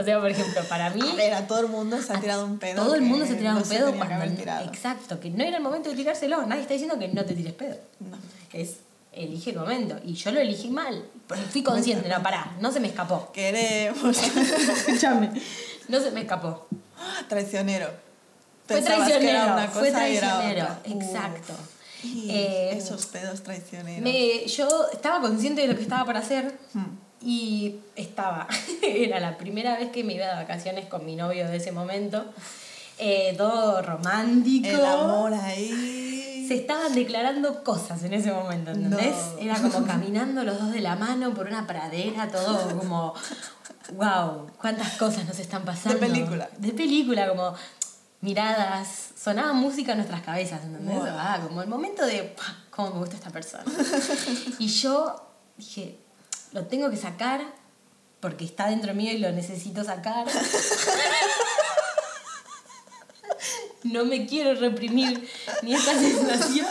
o 0.00 0.04
sea, 0.04 0.18
por 0.18 0.30
ejemplo, 0.30 0.62
para 0.68 0.90
mí 0.90 1.02
todo 1.46 1.60
el 1.60 1.68
mundo 1.68 2.00
se 2.00 2.12
ha 2.12 2.20
tirado 2.20 2.46
un 2.46 2.58
pedo. 2.58 2.82
todo 2.82 2.94
el 2.94 3.02
mundo 3.02 3.26
se 3.26 3.34
tiraba 3.34 3.58
no 3.58 3.62
un 3.62 3.68
pedo 3.68 3.94
cuando 3.94 4.36
tirado. 4.36 4.66
exacto, 4.66 5.20
que 5.20 5.30
no 5.30 5.44
era 5.44 5.58
el 5.58 5.62
momento 5.62 5.90
de 5.90 5.96
tirárselo. 5.96 6.46
Nadie 6.46 6.62
está 6.62 6.74
diciendo 6.74 6.98
que 6.98 7.08
no 7.08 7.24
te 7.24 7.34
tires 7.34 7.52
pedo. 7.52 7.76
No. 8.00 8.16
Es 8.52 8.76
elige 9.12 9.50
el 9.50 9.58
momento 9.58 9.98
y 10.04 10.14
yo 10.14 10.30
lo 10.32 10.40
elegí 10.40 10.70
mal. 10.70 11.04
Fui 11.50 11.62
consciente, 11.62 12.08
no 12.08 12.22
pará, 12.22 12.56
no 12.60 12.72
se 12.72 12.80
me 12.80 12.88
escapó. 12.88 13.30
Queremos. 13.32 14.16
Escúchame. 14.76 15.30
No 15.88 16.00
se 16.00 16.10
me 16.12 16.20
escapó. 16.20 16.66
traicionero. 17.28 17.88
Fue 18.66 18.76
Pensabas 18.76 19.08
traicionero, 19.08 19.52
una 19.52 19.66
cosa 19.66 19.80
fue 19.80 19.90
traicionero, 19.90 20.68
exacto. 20.84 21.52
Eh, 22.04 22.70
esos 22.72 23.04
pedos 23.06 23.42
traicioneros. 23.42 24.00
Me, 24.00 24.46
yo 24.46 24.68
estaba 24.92 25.20
consciente 25.20 25.62
de 25.62 25.68
lo 25.68 25.76
que 25.76 25.82
estaba 25.82 26.04
por 26.04 26.16
hacer 26.16 26.56
Hmm. 26.72 27.09
Y 27.22 27.76
estaba. 27.96 28.46
Era 28.82 29.20
la 29.20 29.36
primera 29.36 29.76
vez 29.76 29.90
que 29.90 30.04
me 30.04 30.14
iba 30.14 30.26
de 30.26 30.34
vacaciones 30.34 30.86
con 30.86 31.04
mi 31.04 31.16
novio 31.16 31.48
de 31.48 31.56
ese 31.56 31.72
momento. 31.72 32.24
Eh, 32.98 33.34
todo 33.38 33.80
romántico. 33.82 34.68
El 34.68 34.84
amor 34.84 35.32
ahí. 35.34 36.44
Se 36.46 36.54
estaban 36.56 36.94
declarando 36.94 37.62
cosas 37.64 38.02
en 38.04 38.12
ese 38.12 38.32
momento, 38.32 38.72
¿entendés? 38.72 39.14
No. 39.36 39.38
Era 39.38 39.54
como 39.60 39.86
caminando 39.86 40.42
los 40.44 40.58
dos 40.58 40.72
de 40.72 40.80
la 40.80 40.96
mano 40.96 41.32
por 41.32 41.46
una 41.46 41.66
pradera, 41.66 42.28
todo 42.28 42.76
como. 42.78 43.14
¡Wow! 43.94 44.48
¿Cuántas 44.60 44.96
cosas 44.96 45.26
nos 45.26 45.38
están 45.38 45.64
pasando? 45.64 45.98
De 45.98 46.06
película. 46.06 46.48
De 46.58 46.72
película, 46.72 47.28
como 47.28 47.54
miradas. 48.20 49.10
Sonaba 49.16 49.52
música 49.52 49.92
en 49.92 49.98
nuestras 49.98 50.22
cabezas, 50.22 50.62
¿entendés? 50.64 50.94
Wow. 50.96 51.06
Ah, 51.08 51.38
como 51.42 51.62
el 51.62 51.68
momento 51.68 52.04
de. 52.04 52.22
"Pah, 52.36 52.64
¿Cómo 52.70 52.90
me 52.94 52.98
gusta 53.00 53.16
esta 53.16 53.30
persona? 53.30 53.64
y 54.58 54.66
yo 54.66 55.16
dije, 55.56 55.99
lo 56.52 56.66
tengo 56.66 56.90
que 56.90 56.96
sacar 56.96 57.40
porque 58.20 58.44
está 58.44 58.68
dentro 58.68 58.94
mío 58.94 59.12
y 59.12 59.18
lo 59.18 59.32
necesito 59.32 59.84
sacar. 59.84 60.26
No 63.82 64.04
me 64.04 64.26
quiero 64.26 64.54
reprimir 64.54 65.26
ni 65.62 65.74
esta 65.74 65.98
sensación. 65.98 66.66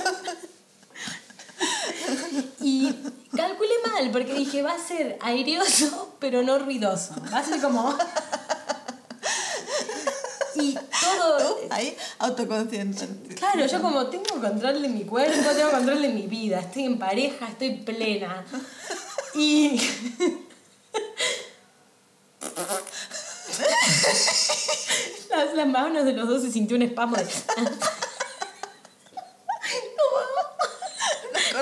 Y 2.62 2.94
calculé 3.36 3.74
mal, 3.86 4.12
porque 4.12 4.34
dije, 4.34 4.62
va 4.62 4.74
a 4.74 4.80
ser 4.80 5.18
aireoso, 5.22 6.16
pero 6.20 6.44
no 6.44 6.60
ruidoso. 6.60 7.16
Va 7.34 7.40
a 7.40 7.44
ser 7.44 7.60
como... 7.62 7.98
Y 10.56 10.74
todo... 10.74 11.38
Tú, 11.48 11.56
ahí, 11.72 11.98
autoconsciente. 12.20 13.08
Claro, 13.36 13.66
yo 13.66 13.82
como 13.82 14.08
tengo 14.08 14.40
control 14.40 14.82
de 14.82 14.90
mi 14.90 15.04
cuerpo, 15.04 15.50
tengo 15.56 15.72
control 15.72 16.02
de 16.02 16.10
mi 16.10 16.28
vida, 16.28 16.60
estoy 16.60 16.84
en 16.84 17.00
pareja, 17.00 17.48
estoy 17.48 17.78
plena. 17.78 18.46
Y... 19.36 19.80
Las, 25.30 25.54
las 25.54 25.68
manos 25.68 26.06
de 26.06 26.14
los 26.14 26.28
dos 26.28 26.42
se 26.44 26.52
sintió 26.52 26.76
un 26.78 26.84
espasmo 26.84 27.16
de... 27.18 27.26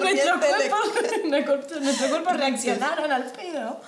Nuestro 0.02 0.40
cuerpo, 0.40 0.76
nuestro- 1.26 1.80
nuestro 1.80 2.10
cuerpo 2.10 2.30
reaccionaron 2.34 3.12
al 3.12 3.32
pedo. 3.32 3.82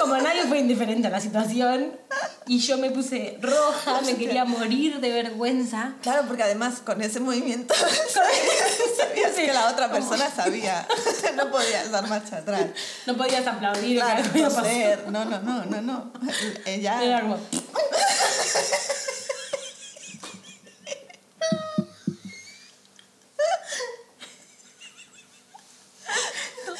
Como 0.00 0.16
nadie 0.18 0.44
fue 0.44 0.58
indiferente 0.58 1.08
a 1.08 1.10
la 1.10 1.20
situación. 1.20 1.98
Y 2.46 2.58
yo 2.58 2.78
me 2.78 2.90
puse 2.90 3.38
roja, 3.40 4.00
me 4.00 4.16
quería 4.16 4.44
morir 4.44 4.98
de 5.00 5.10
vergüenza. 5.10 5.92
Claro, 6.02 6.24
porque 6.26 6.42
además 6.42 6.80
con 6.84 7.00
ese 7.02 7.20
movimiento 7.20 7.74
sabías 8.96 9.32
que 9.36 9.52
la 9.52 9.68
otra 9.70 9.90
persona 9.90 10.30
sabía. 10.34 10.86
No 11.36 11.50
podías 11.50 11.90
dar 11.90 12.06
marcha 12.08 12.38
atrás. 12.38 12.66
No 13.06 13.16
podías 13.16 13.46
aplaudir 13.46 13.98
Claro. 13.98 14.22
No, 15.10 15.24
no, 15.24 15.40
no, 15.40 15.64
no, 15.64 15.80
no. 15.80 16.12
Ella. 16.66 17.02
Era 17.02 17.20
como. 17.22 17.38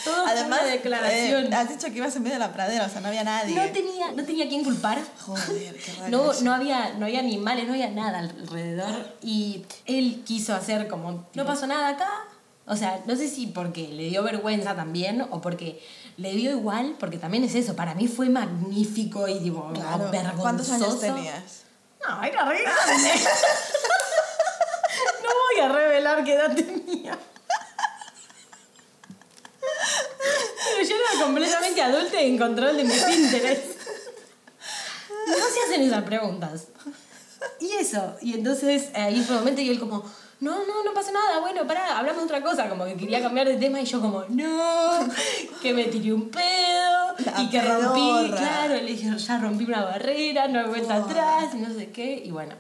Todo 0.05 0.23
fue 0.25 0.33
Además, 0.33 0.60
una 0.60 0.60
declaración. 0.71 1.53
eh, 1.53 1.57
has 1.57 1.69
dicho 1.69 1.87
que 1.89 1.99
ibas 1.99 2.15
en 2.17 2.23
medio 2.23 2.35
de 2.35 2.41
la 2.41 2.53
pradera, 2.53 2.87
o 2.87 2.89
sea, 2.89 3.01
no 3.01 3.09
había 3.09 3.25
nadie. 3.25 3.55
no 3.55 3.73
tenía, 3.73 4.13
no 4.13 4.25
tenía 4.25 4.49
quien 4.49 4.65
culpar. 4.65 4.99
Joder, 5.27 5.77
qué 5.77 5.93
raro. 5.93 6.09
No, 6.11 6.33
no, 6.43 6.53
había, 6.55 6.95
no 6.95 7.07
había 7.07 7.21
animales, 7.21 7.67
no 7.67 7.73
había 7.73 7.91
nada 7.91 8.19
alrededor. 8.21 9.15
Y 9.23 9.65
él 9.87 10.23
quiso 10.27 10.55
hacer 10.55 10.89
como, 10.89 11.27
no 11.35 11.45
pasó 11.47 11.67
nada 11.67 11.89
acá. 11.89 12.09
O 12.67 12.77
sea, 12.77 13.01
no 13.07 13.17
sé 13.17 13.29
si 13.29 13.47
porque 13.49 13.89
le 13.89 14.05
dio 14.11 14.23
vergüenza 14.23 14.77
también 14.77 15.23
o 15.31 15.41
porque 15.41 15.83
le 16.17 16.33
dio 16.35 16.51
igual, 16.53 16.95
porque 17.01 17.19
también 17.19 17.43
es 17.43 17.55
eso. 17.57 17.75
Para 17.75 17.95
mí 17.95 18.07
fue 18.07 18.29
magnífico 18.29 19.27
y 19.27 19.41
tipo, 19.41 19.73
Claro. 19.73 20.09
vergonzoso. 20.11 20.41
¿Cuántos 20.41 20.71
años 20.71 21.01
tenías? 21.01 21.65
No, 22.07 22.23
era 22.23 22.45
re 22.49 22.63
grande. 22.63 23.11
no 25.23 25.29
voy 25.29 25.61
a 25.65 25.69
revelar 25.73 26.23
qué 26.25 26.33
edad 26.35 26.55
tenía. 26.55 27.19
Pero 29.61 30.89
yo 30.89 30.95
era 30.97 31.10
completamente 31.21 31.83
adulta 31.83 32.23
y 32.23 32.31
en 32.31 32.39
control 32.39 32.77
de 32.77 32.85
mis 32.85 33.03
Pinterest. 33.03 33.65
No 35.29 35.35
se 35.35 35.63
hacen 35.67 35.83
esas 35.83 36.03
preguntas. 36.05 36.69
Y 37.61 37.73
eso, 37.73 38.17
y 38.21 38.35
entonces 38.35 38.91
ahí 38.95 39.23
fue 39.23 39.37
un 39.37 39.43
momento 39.43 39.61
y 39.63 39.71
él 39.71 39.79
como, 39.79 40.05
no, 40.41 40.67
no, 40.67 40.85
no 40.85 40.93
pasa 40.95 41.11
nada, 41.13 41.41
bueno, 41.41 41.67
pará, 41.67 41.99
hablamos 41.99 42.21
de 42.23 42.25
otra 42.27 42.43
cosa, 42.43 42.69
como 42.69 42.85
que 42.85 42.97
quería 42.97 43.23
cambiar 43.23 43.47
de 43.49 43.57
tema 43.57 43.81
y 43.81 43.85
yo 43.85 44.01
como, 44.01 44.25
no, 44.29 44.99
que 45.63 45.73
me 45.73 45.85
tiré 45.85 46.13
un 46.13 46.29
pedo 46.31 47.15
La 47.25 47.43
y 47.43 47.49
que 47.49 47.63
rompí, 47.63 48.01
pedorra. 48.01 48.37
claro, 48.37 48.75
le 48.75 48.85
dije, 48.85 49.11
ya 49.17 49.39
rompí 49.39 49.65
una 49.65 49.85
barrera, 49.85 50.49
no 50.49 50.61
hay 50.61 50.67
vuelta 50.69 50.99
Buah. 50.99 51.11
atrás 51.11 51.55
y 51.55 51.59
no 51.59 51.73
sé 51.75 51.91
qué, 51.91 52.23
y 52.25 52.31
bueno. 52.31 52.55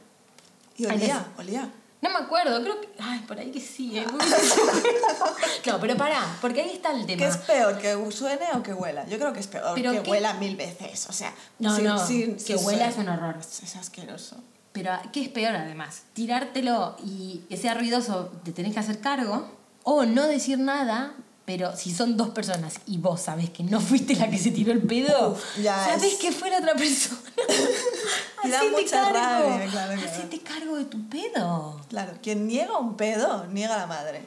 Y 0.76 0.87
olía, 0.87 1.26
olía. 1.38 1.69
No 2.02 2.09
me 2.09 2.16
acuerdo, 2.16 2.62
creo 2.62 2.80
que. 2.80 2.88
Ay, 2.99 3.19
por 3.28 3.38
ahí 3.38 3.50
que 3.50 3.61
sí, 3.61 3.99
¿eh? 3.99 4.07
no, 5.66 5.80
pero 5.80 5.97
pará, 5.97 6.25
porque 6.40 6.62
ahí 6.62 6.71
está 6.71 6.92
el 6.92 7.04
tema. 7.07 7.19
¿Qué 7.19 7.26
es 7.28 7.37
peor, 7.37 7.78
que 7.78 8.11
suene 8.11 8.47
o 8.54 8.62
que 8.62 8.73
huela? 8.73 9.07
Yo 9.07 9.19
creo 9.19 9.33
que 9.33 9.40
es 9.40 9.47
peor 9.47 9.73
Pero 9.75 9.92
que 9.92 10.02
¿qué? 10.02 10.11
huela 10.11 10.33
mil 10.35 10.57
veces. 10.57 11.07
O 11.09 11.12
sea, 11.12 11.35
No, 11.59 11.76
sí- 12.07 12.37
que 12.47 12.57
huela 12.57 12.62
suena. 12.62 12.88
es 12.88 12.97
un 12.97 13.09
horror. 13.09 13.37
Es 13.40 13.76
asqueroso. 13.76 14.37
Pero, 14.73 14.92
¿qué 15.12 15.23
es 15.23 15.28
peor 15.28 15.54
además? 15.57 16.02
Tirártelo 16.14 16.97
y 17.04 17.42
que 17.49 17.57
sea 17.57 17.75
ruidoso, 17.75 18.30
te 18.45 18.52
tenés 18.52 18.73
que 18.73 18.80
hacer 18.80 19.00
cargo. 19.00 19.50
O 19.83 20.04
no 20.04 20.26
decir 20.26 20.59
nada, 20.59 21.14
pero 21.45 21.75
si 21.76 21.92
son 21.92 22.16
dos 22.16 22.28
personas 22.30 22.75
y 22.87 22.99
vos 22.99 23.21
sabés 23.23 23.50
que 23.50 23.62
no 23.64 23.80
fuiste 23.80 24.14
la 24.14 24.30
que 24.30 24.38
se 24.38 24.50
tiró 24.52 24.73
el 24.73 24.83
pedo, 24.83 25.33
Uf, 25.33 25.59
ya 25.62 25.85
sabés 25.87 26.12
es- 26.14 26.19
que 26.19 26.33
fue 26.33 26.50
la 26.50 26.59
otra 26.59 26.75
persona. 26.75 27.21
Y 28.45 28.49
da 28.51 28.59
Hacete 28.61 28.83
mucha 28.83 29.03
cargo. 29.03 29.19
rabia, 29.19 29.71
claro, 29.71 29.93
claro. 29.95 30.11
Hacete 30.11 30.41
cargo 30.41 30.77
de 30.77 30.85
tu 30.85 31.09
pedo. 31.09 31.81
Claro, 31.89 32.13
quien 32.23 32.47
niega 32.47 32.79
un 32.79 32.97
pedo, 32.97 33.47
niega 33.47 33.75
a 33.75 33.79
la 33.79 33.87
madre. 33.87 34.27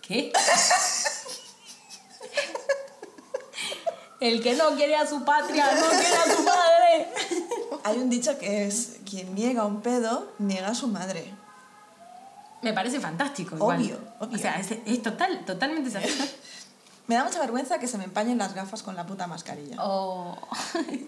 ¿Qué? 0.00 0.32
El 4.20 4.40
que 4.42 4.54
no 4.54 4.76
quiere 4.76 4.94
a 4.94 5.06
su 5.06 5.24
patria, 5.24 5.66
no 5.74 5.88
quiere 5.90 6.16
a 6.16 6.36
su 6.36 6.42
madre. 6.44 7.08
Hay 7.84 7.98
un 7.98 8.08
dicho 8.08 8.38
que 8.38 8.66
es, 8.68 8.98
quien 9.08 9.34
niega 9.34 9.64
un 9.64 9.80
pedo, 9.82 10.32
niega 10.38 10.68
a 10.68 10.74
su 10.76 10.86
madre. 10.86 11.34
Me 12.62 12.72
parece 12.72 13.00
fantástico. 13.00 13.56
igual. 13.56 13.80
Obvio, 13.80 13.98
obvio. 14.20 14.36
O 14.36 14.40
sea, 14.40 14.60
es, 14.60 14.70
es 14.86 15.02
total, 15.02 15.44
totalmente 15.44 15.98
así. 15.98 16.08
Me 17.08 17.16
da 17.16 17.24
mucha 17.24 17.40
vergüenza 17.40 17.78
que 17.78 17.88
se 17.88 17.98
me 17.98 18.04
empañen 18.04 18.38
las 18.38 18.54
gafas 18.54 18.82
con 18.82 18.94
la 18.94 19.06
puta 19.06 19.26
mascarilla. 19.26 19.76
Oh. 19.80 20.36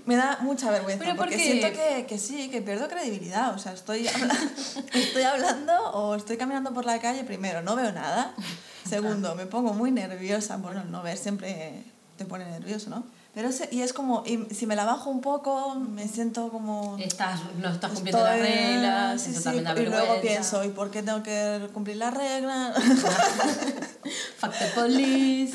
Me 0.07 0.17
da 0.17 0.39
mucha 0.43 0.71
vergüenza 0.71 1.03
¿Pero 1.05 1.17
por 1.17 1.27
porque 1.27 1.37
qué? 1.37 1.43
siento 1.45 1.69
que, 1.73 2.07
que 2.07 2.19
sí, 2.19 2.51
que 2.51 2.61
pierdo 2.63 2.89
credibilidad. 2.89 3.55
O 3.55 3.59
sea, 3.59 3.73
estoy, 3.73 4.07
habla- 4.09 4.37
estoy 4.93 5.23
hablando 5.23 5.73
o 5.93 6.15
estoy 6.17 6.37
caminando 6.37 6.73
por 6.75 6.85
la 6.85 6.99
calle, 6.99 7.23
primero, 7.25 7.63
no 7.63 7.77
veo 7.77 7.93
nada. 7.93 8.35
Segundo, 8.89 9.35
me 9.35 9.47
pongo 9.47 9.73
muy 9.73 9.91
nerviosa. 9.93 10.57
Bueno, 10.57 10.85
no 10.85 11.03
ver 11.03 11.17
siempre 11.17 11.85
te 12.19 12.25
pone 12.25 12.45
nervioso, 12.45 12.91
¿no? 12.91 13.05
Pero 13.33 13.51
se- 13.51 13.69
y 13.73 13.81
es 13.83 13.93
como, 13.93 14.23
y 14.27 14.47
si 14.55 14.67
me 14.67 14.77
la 14.77 14.85
bajo 14.85 15.11
un 15.11 15.21
poco, 15.21 15.75
me 15.75 16.07
siento 16.07 16.51
como... 16.51 16.97
Estás, 16.99 17.41
no 17.61 17.69
estás 17.69 17.91
cumpliendo 17.93 18.23
las 18.23 18.39
reglas, 18.39 19.21
sí, 19.23 19.35
sí, 19.35 19.49
y 19.49 19.87
luego 19.87 20.21
pienso, 20.21 20.63
¿y 20.65 20.69
por 20.69 20.93
qué 20.93 21.03
tengo 21.03 21.21
que 21.25 21.69
cumplir 21.73 21.97
las 21.97 22.15
reglas? 22.15 22.77
Fuck 24.39 24.53
the 24.59 24.67
police. 24.75 25.55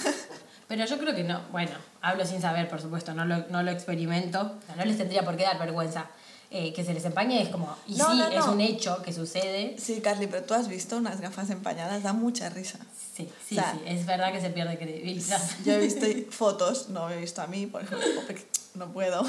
Pero 0.69 0.85
yo 0.85 0.97
creo 0.99 1.13
que 1.13 1.23
no. 1.25 1.41
Bueno, 1.51 1.71
hablo 2.01 2.25
sin 2.25 2.39
saber, 2.41 2.69
por 2.69 2.79
supuesto, 2.81 3.13
no 3.13 3.25
lo, 3.25 3.45
no 3.49 3.61
lo 3.63 3.71
experimento. 3.71 4.39
O 4.63 4.65
sea, 4.65 4.75
no 4.77 4.85
les 4.85 4.97
tendría 4.97 5.25
por 5.25 5.35
qué 5.35 5.43
dar 5.43 5.59
vergüenza. 5.59 6.05
Eh, 6.51 6.73
que 6.73 6.83
se 6.83 6.95
les 6.95 7.05
empañe 7.05 7.43
es 7.43 7.49
como, 7.49 7.75
y 7.85 7.93
No, 7.93 8.09
sí, 8.11 8.17
no, 8.17 8.27
es 8.29 8.45
no. 8.45 8.53
un 8.53 8.61
hecho 8.61 9.03
que 9.03 9.13
sucede. 9.13 9.75
sí, 9.77 10.01
Carly, 10.01 10.25
pero 10.25 10.43
tú 10.45 10.55
has 10.55 10.67
visto 10.67 10.97
unas 10.97 11.21
gafas 11.21 11.51
empañadas, 11.51 12.01
da 12.01 12.11
mucha 12.11 12.49
risa. 12.49 12.79
Sí, 13.15 13.29
sí, 13.47 13.55
O 13.59 13.61
sea, 13.61 13.73
sí, 13.73 13.81
es 13.85 14.05
verdad 14.07 14.31
que 14.31 14.41
se 14.41 14.49
pierde 14.49 14.75
credibilidad. 14.79 15.39
Yo 15.63 15.73
he 15.73 15.79
visto 15.87 16.07
fotos, 16.31 16.89
no 16.89 17.07
he 17.11 17.17
visto 17.21 17.43
a 17.43 17.47
mí, 17.47 17.67
por 17.67 17.83
ejemplo, 17.83 18.07
porque 18.25 18.47
no 18.73 18.91
puedo. 18.91 19.23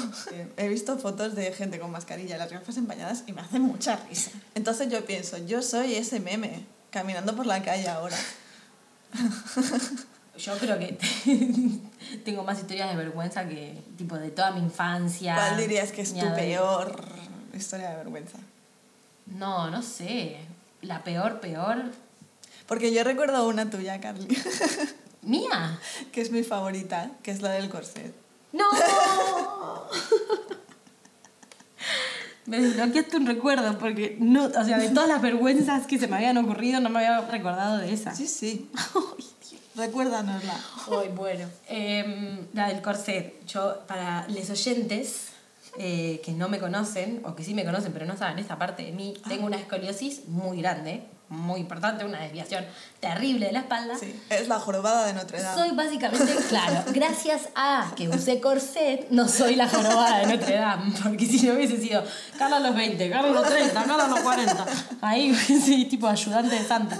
He 0.57 0.67
visto 0.67 0.97
fotos 0.97 1.35
de 1.35 1.51
gente 1.53 1.79
con 1.79 1.91
mascarilla 1.91 2.37
y 2.37 2.39
las 2.39 2.51
gafas 2.51 2.77
empañadas 2.77 3.23
y 3.27 3.33
me 3.33 3.41
hacen 3.41 3.61
mucha 3.61 3.97
risa. 4.09 4.31
Entonces 4.55 4.89
yo 4.89 5.05
pienso, 5.05 5.37
yo 5.45 5.61
soy 5.61 5.93
ese 5.95 6.19
meme 6.19 6.65
caminando 6.89 7.35
por 7.35 7.45
la 7.45 7.61
calle 7.61 7.87
ahora. 7.87 8.17
Yo 10.37 10.57
creo 10.57 10.79
que 10.79 10.97
tengo 12.25 12.43
más 12.43 12.59
historias 12.59 12.89
de 12.89 12.95
vergüenza 12.95 13.47
que 13.47 13.77
tipo 13.97 14.17
de 14.17 14.31
toda 14.31 14.51
mi 14.51 14.61
infancia. 14.61 15.35
¿Cuál 15.35 15.57
dirías 15.57 15.91
que 15.91 16.01
es 16.01 16.13
tu 16.13 16.33
peor 16.35 17.03
historia 17.53 17.89
de 17.91 17.97
vergüenza? 17.97 18.37
No, 19.25 19.69
no 19.69 19.81
sé. 19.81 20.37
La 20.81 21.03
peor, 21.03 21.39
peor. 21.39 21.91
Porque 22.65 22.93
yo 22.93 23.03
recuerdo 23.03 23.47
una 23.47 23.69
tuya, 23.69 23.99
Carly, 23.99 24.27
¿Mía? 25.21 25.79
que 26.11 26.21
es 26.21 26.31
mi 26.31 26.43
favorita, 26.43 27.11
que 27.21 27.31
es 27.31 27.41
la 27.41 27.51
del 27.51 27.69
corset. 27.69 28.13
¡No! 28.53 28.65
Me 32.45 32.59
desbloqueaste 32.59 33.17
un 33.17 33.27
recuerdo 33.27 33.77
porque 33.77 34.17
no, 34.19 34.45
o 34.45 34.65
sea, 34.65 34.79
de 34.79 34.89
todas 34.89 35.07
las 35.07 35.21
vergüenzas 35.21 35.85
que 35.85 35.99
se 35.99 36.07
me 36.07 36.15
habían 36.17 36.37
ocurrido, 36.37 36.79
no 36.79 36.89
me 36.89 36.99
había 36.99 37.21
recordado 37.21 37.77
de 37.77 37.93
esa. 37.93 38.15
Sí, 38.15 38.27
sí. 38.27 38.69
Recuérdanosla. 39.75 40.59
Ay, 40.91 41.09
bueno. 41.15 41.47
Em, 41.67 42.47
la 42.53 42.67
del 42.67 42.81
corset. 42.81 43.45
Yo, 43.45 43.79
para 43.87 44.27
los 44.27 44.49
oyentes 44.49 45.31
eh, 45.77 46.21
que 46.23 46.33
no 46.33 46.49
me 46.49 46.59
conocen, 46.59 47.21
o 47.25 47.33
que 47.35 47.43
sí 47.43 47.53
me 47.53 47.63
conocen, 47.63 47.93
pero 47.93 48.05
no 48.05 48.17
saben 48.17 48.39
esta 48.39 48.57
parte 48.57 48.83
de 48.83 48.91
mí, 48.91 49.13
tengo 49.29 49.45
una 49.45 49.57
escoliosis 49.57 50.27
muy 50.27 50.61
grande, 50.61 51.07
muy 51.29 51.61
importante, 51.61 52.03
una 52.03 52.19
desviación 52.19 52.65
terrible 52.99 53.45
de 53.45 53.53
la 53.53 53.59
espalda. 53.59 53.97
Sí, 53.97 54.13
es 54.29 54.49
la 54.49 54.59
jorobada 54.59 55.07
de 55.07 55.13
Notre 55.13 55.41
Dame. 55.41 55.61
Soy 55.61 55.75
básicamente, 55.75 56.35
claro, 56.49 56.83
gracias 56.93 57.47
a 57.55 57.93
que 57.95 58.09
usé 58.09 58.41
corset, 58.41 59.09
no 59.11 59.29
soy 59.29 59.55
la 59.55 59.69
jorobada 59.69 60.19
de 60.19 60.27
Notre 60.27 60.57
Dame, 60.57 60.93
porque 61.01 61.25
si 61.25 61.47
no 61.47 61.53
hubiese 61.53 61.77
sido 61.79 62.03
Carla 62.37 62.59
los 62.59 62.75
20, 62.75 63.09
Carla 63.09 63.31
los 63.31 63.47
30, 63.47 63.83
Carla 63.85 64.07
los 64.07 64.19
40, 64.19 64.65
ahí 65.01 65.33
sí, 65.35 65.85
tipo 65.85 66.05
ayudante 66.07 66.53
de 66.53 66.67
Santa. 66.67 66.99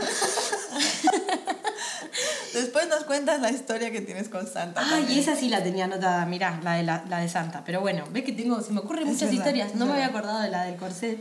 Después 2.54 2.88
nos 2.90 3.04
cuentas 3.06 3.40
la 3.42 3.50
historia 3.52 3.92
que 3.92 4.02
tienes 4.02 4.30
con 4.30 4.46
Santa. 4.48 4.82
Ay, 4.84 5.02
también. 5.02 5.20
esa 5.20 5.36
sí 5.36 5.50
la 5.50 5.64
tenía 5.64 5.86
anotada, 5.86 6.26
mirá, 6.26 6.60
la 6.64 6.74
de, 6.74 6.84
la, 6.84 7.04
la 7.08 7.20
de 7.20 7.30
Santa. 7.30 7.64
Pero 7.66 7.82
bueno, 7.82 8.04
ves 8.12 8.24
que 8.24 8.34
tengo, 8.34 8.62
se 8.62 8.72
me 8.74 8.80
ocurren 8.80 9.08
Es 9.08 9.14
muchas 9.14 9.30
verdad, 9.30 9.46
historias. 9.46 9.76
No 9.76 9.86
me 9.86 9.94
había 9.94 10.08
acordado 10.08 10.40
de 10.42 10.50
la 10.50 10.64
del 10.64 10.76
corset. 10.78 11.18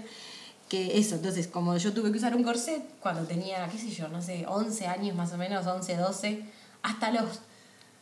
Que 0.69 0.99
eso, 0.99 1.17
entonces, 1.17 1.49
como 1.49 1.77
yo 1.77 1.93
tuve 1.93 2.13
que 2.13 2.19
usar 2.19 2.37
un 2.37 2.45
corset 2.45 2.83
cuando 3.01 3.23
tenía, 3.25 3.67
qué 3.69 3.77
sé 3.77 3.91
yo, 3.91 4.07
no 4.09 4.23
sé, 4.23 4.45
11 4.47 4.87
años 4.87 5.17
más 5.17 5.33
o 5.33 5.37
menos, 5.37 5.67
11, 5.67 5.97
12, 5.97 6.45
hasta 6.83 7.11
los 7.11 7.41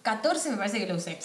14 0.02 0.50
me 0.50 0.56
parece 0.58 0.78
que 0.78 0.86
lo 0.86 0.96
usé. 0.96 1.18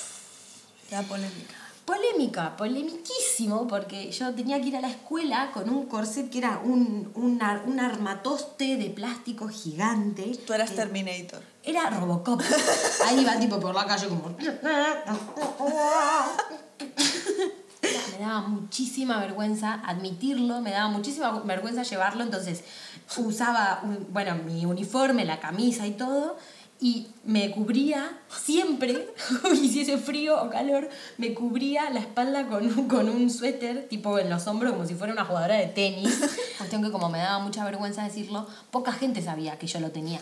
La 0.90 1.02
polémica. 1.04 1.54
Polémica, 1.86 2.56
polemiquísimo, 2.56 3.68
porque 3.68 4.10
yo 4.14 4.34
tenía 4.34 4.62
que 4.62 4.68
ir 4.70 4.78
a 4.78 4.82
la 4.82 4.90
escuela 4.90 5.52
con 5.54 5.70
un 5.70 5.86
corset 5.88 6.30
que 6.30 6.38
era 6.38 6.60
un, 6.64 7.12
un, 7.16 7.42
un 7.66 7.80
armatoste 7.82 8.78
de 8.78 8.90
plástico 8.90 9.50
gigante. 9.50 10.32
Tú 10.48 10.54
eras 10.54 10.70
que- 10.70 10.78
Terminator. 10.78 11.42
Era 11.64 11.90
Robocop. 11.90 12.42
Ahí 13.06 13.20
iba 13.22 13.38
tipo 13.40 13.60
por 13.60 13.74
la 13.74 13.86
calle 13.86 14.08
como... 14.08 14.36
Me 17.82 18.20
daba 18.20 18.42
muchísima 18.48 19.20
vergüenza 19.20 19.82
admitirlo, 19.86 20.62
me 20.62 20.72
daba 20.72 20.88
muchísima 20.90 21.32
vergüenza 21.44 21.84
llevarlo, 21.84 22.24
entonces 22.24 22.64
usaba, 23.18 23.82
un- 23.84 24.08
bueno, 24.12 24.36
mi 24.36 24.66
uniforme, 24.66 25.26
la 25.26 25.40
camisa 25.42 25.86
y 25.86 25.92
todo, 25.92 26.38
y 26.80 27.08
me 27.26 27.52
cubría 27.52 28.18
siempre, 28.30 29.14
hiciese 29.54 29.98
frío 29.98 30.42
o 30.42 30.50
calor, 30.50 30.90
me 31.18 31.34
cubría 31.34 31.90
la 31.90 32.00
espalda 32.00 32.48
con, 32.48 32.66
un- 32.66 32.88
con 32.88 33.10
un 33.10 33.30
suéter, 33.30 33.88
tipo 33.90 34.18
en 34.18 34.30
los 34.30 34.48
hombros, 34.48 34.72
como 34.74 34.86
si 34.86 34.96
fuera 34.96 35.12
una 35.12 35.26
jugadora 35.26 35.56
de 35.56 35.68
tenis. 35.68 36.20
Cuestión 36.58 36.84
que 36.84 36.92
como 36.92 37.10
me 37.10 37.18
daba 37.20 37.40
mucha 37.40 37.66
vergüenza 37.66 38.04
decirlo, 38.04 38.48
poca 38.72 38.94
gente 38.94 39.22
sabía 39.22 39.58
que 39.60 39.68
yo 39.68 39.80
lo 39.82 39.92
tenía. 39.92 40.22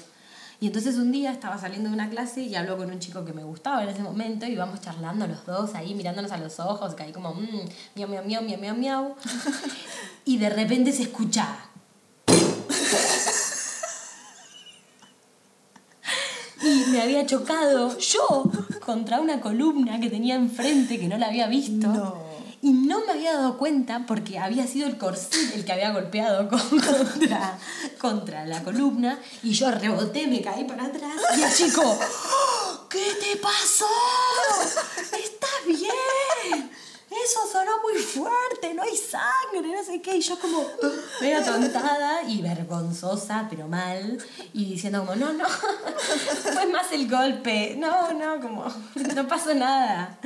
Y 0.61 0.67
entonces 0.67 0.95
un 0.97 1.11
día 1.11 1.31
estaba 1.31 1.57
saliendo 1.57 1.89
de 1.89 1.95
una 1.95 2.07
clase 2.07 2.43
y 2.43 2.53
habló 2.53 2.77
con 2.77 2.91
un 2.91 2.99
chico 2.99 3.25
que 3.25 3.33
me 3.33 3.43
gustaba 3.43 3.81
en 3.81 3.89
ese 3.89 4.03
momento 4.03 4.45
y 4.45 4.51
íbamos 4.51 4.79
charlando 4.79 5.25
los 5.25 5.43
dos 5.43 5.73
ahí, 5.73 5.95
mirándonos 5.95 6.31
a 6.31 6.37
los 6.37 6.59
ojos, 6.59 6.93
que 6.93 7.01
ahí 7.01 7.11
como, 7.11 7.33
mmm, 7.33 7.67
miau, 7.95 8.07
miau, 8.07 8.23
miau, 8.23 8.43
miau, 8.43 8.59
miau, 8.59 8.75
miau. 8.75 9.15
y 10.25 10.37
de 10.37 10.51
repente 10.51 10.91
se 10.91 11.01
escuchaba. 11.01 11.65
y 16.61 16.91
me 16.91 17.01
había 17.01 17.25
chocado 17.25 17.97
yo 17.97 18.43
contra 18.85 19.19
una 19.19 19.41
columna 19.41 19.99
que 19.99 20.11
tenía 20.11 20.35
enfrente 20.35 20.99
que 20.99 21.07
no 21.07 21.17
la 21.17 21.25
había 21.29 21.47
visto. 21.47 21.87
No. 21.87 22.40
Y 22.63 22.73
no 22.73 23.03
me 23.05 23.13
había 23.13 23.33
dado 23.33 23.57
cuenta 23.57 24.05
porque 24.07 24.37
había 24.37 24.67
sido 24.67 24.87
el 24.87 24.97
corset 24.97 25.55
el 25.55 25.65
que 25.65 25.71
había 25.71 25.91
golpeado 25.91 26.47
con- 26.47 26.59
contra, 26.69 27.57
contra 27.99 28.45
la 28.45 28.63
columna. 28.63 29.19
Y 29.43 29.51
yo 29.53 29.71
reboté, 29.71 30.27
me 30.27 30.41
caí 30.41 30.63
para 30.65 30.85
atrás. 30.85 31.13
Y 31.37 31.41
el 31.41 31.53
chico, 31.53 31.81
"¡Oh! 31.83 32.87
¿qué 32.89 33.13
te 33.19 33.37
pasó? 33.37 33.87
¿Estás 34.97 35.65
bien? 35.65 36.70
Eso 37.23 37.39
sonó 37.51 37.71
muy 37.83 38.01
fuerte, 38.01 38.73
no 38.73 38.83
hay 38.83 38.95
sangre, 38.95 39.75
no 39.75 39.83
sé 39.83 40.01
qué. 40.01 40.17
Y 40.17 40.21
yo 40.21 40.39
como 40.39 40.65
medio 41.19 41.43
tontada 41.43 42.23
y 42.23 42.41
vergonzosa, 42.41 43.47
pero 43.49 43.67
mal. 43.67 44.17
Y 44.53 44.65
diciendo 44.65 44.99
como, 45.05 45.15
no, 45.15 45.33
no, 45.33 45.45
fue 46.53 46.65
más 46.67 46.91
el 46.91 47.09
golpe. 47.09 47.75
No, 47.77 48.13
no, 48.13 48.39
como, 48.39 48.65
no 49.15 49.27
pasó 49.27 49.53
nada. 49.53 50.17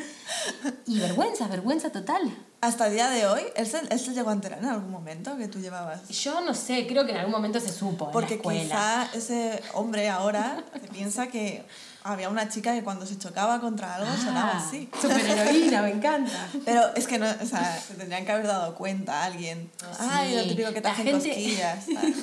Y 0.86 1.00
vergüenza, 1.00 1.48
vergüenza 1.48 1.92
total. 1.92 2.22
Hasta 2.62 2.88
el 2.88 2.94
día 2.94 3.10
de 3.10 3.28
hoy, 3.28 3.42
¿él 3.56 3.68
se, 3.68 3.80
él 3.80 4.00
se 4.00 4.14
llegó 4.14 4.30
a 4.32 4.34
enterar 4.34 4.60
en 4.60 4.66
algún 4.66 4.90
momento 4.90 5.38
que 5.38 5.48
tú 5.48 5.60
llevabas? 5.60 6.08
Yo 6.10 6.42
no 6.42 6.54
sé, 6.56 6.88
creo 6.88 7.06
que 7.06 7.12
en 7.12 7.18
algún 7.18 7.34
momento 7.34 7.60
se 7.60 7.72
supo 7.72 8.06
en 8.06 8.12
Porque 8.12 8.36
la 8.36 8.36
escuela. 8.38 8.62
quizá 8.64 9.10
ese 9.14 9.62
hombre 9.74 10.10
ahora 10.10 10.64
se 10.74 10.88
piensa 10.88 11.28
que 11.28 11.64
había 12.06 12.30
una 12.30 12.48
chica 12.48 12.72
que 12.74 12.84
cuando 12.84 13.06
se 13.06 13.18
chocaba 13.18 13.60
contra 13.60 13.96
algo 13.96 14.12
sonaba 14.16 14.52
Ah, 14.56 14.64
así. 14.66 14.88
Superheroína, 15.02 15.82
me 15.82 15.90
encanta. 15.92 16.48
Pero 16.66 16.94
es 16.96 17.08
que 17.08 17.18
no, 17.18 17.26
o 17.26 17.46
sea, 17.46 17.78
se 17.80 17.96
tendrían 17.96 18.26
que 18.26 18.32
haber 18.32 18.48
dado 18.48 18.76
cuenta 18.76 19.24
alguien. 19.24 19.70
Ay, 20.00 20.36
lo 20.36 20.44
típico 20.44 20.70
que 20.70 20.82
te 20.82 20.88
la 20.88 20.92
hacen 20.94 21.06
gente- 21.08 21.28
cosquillas. 21.30 21.86
tal. 21.94 22.14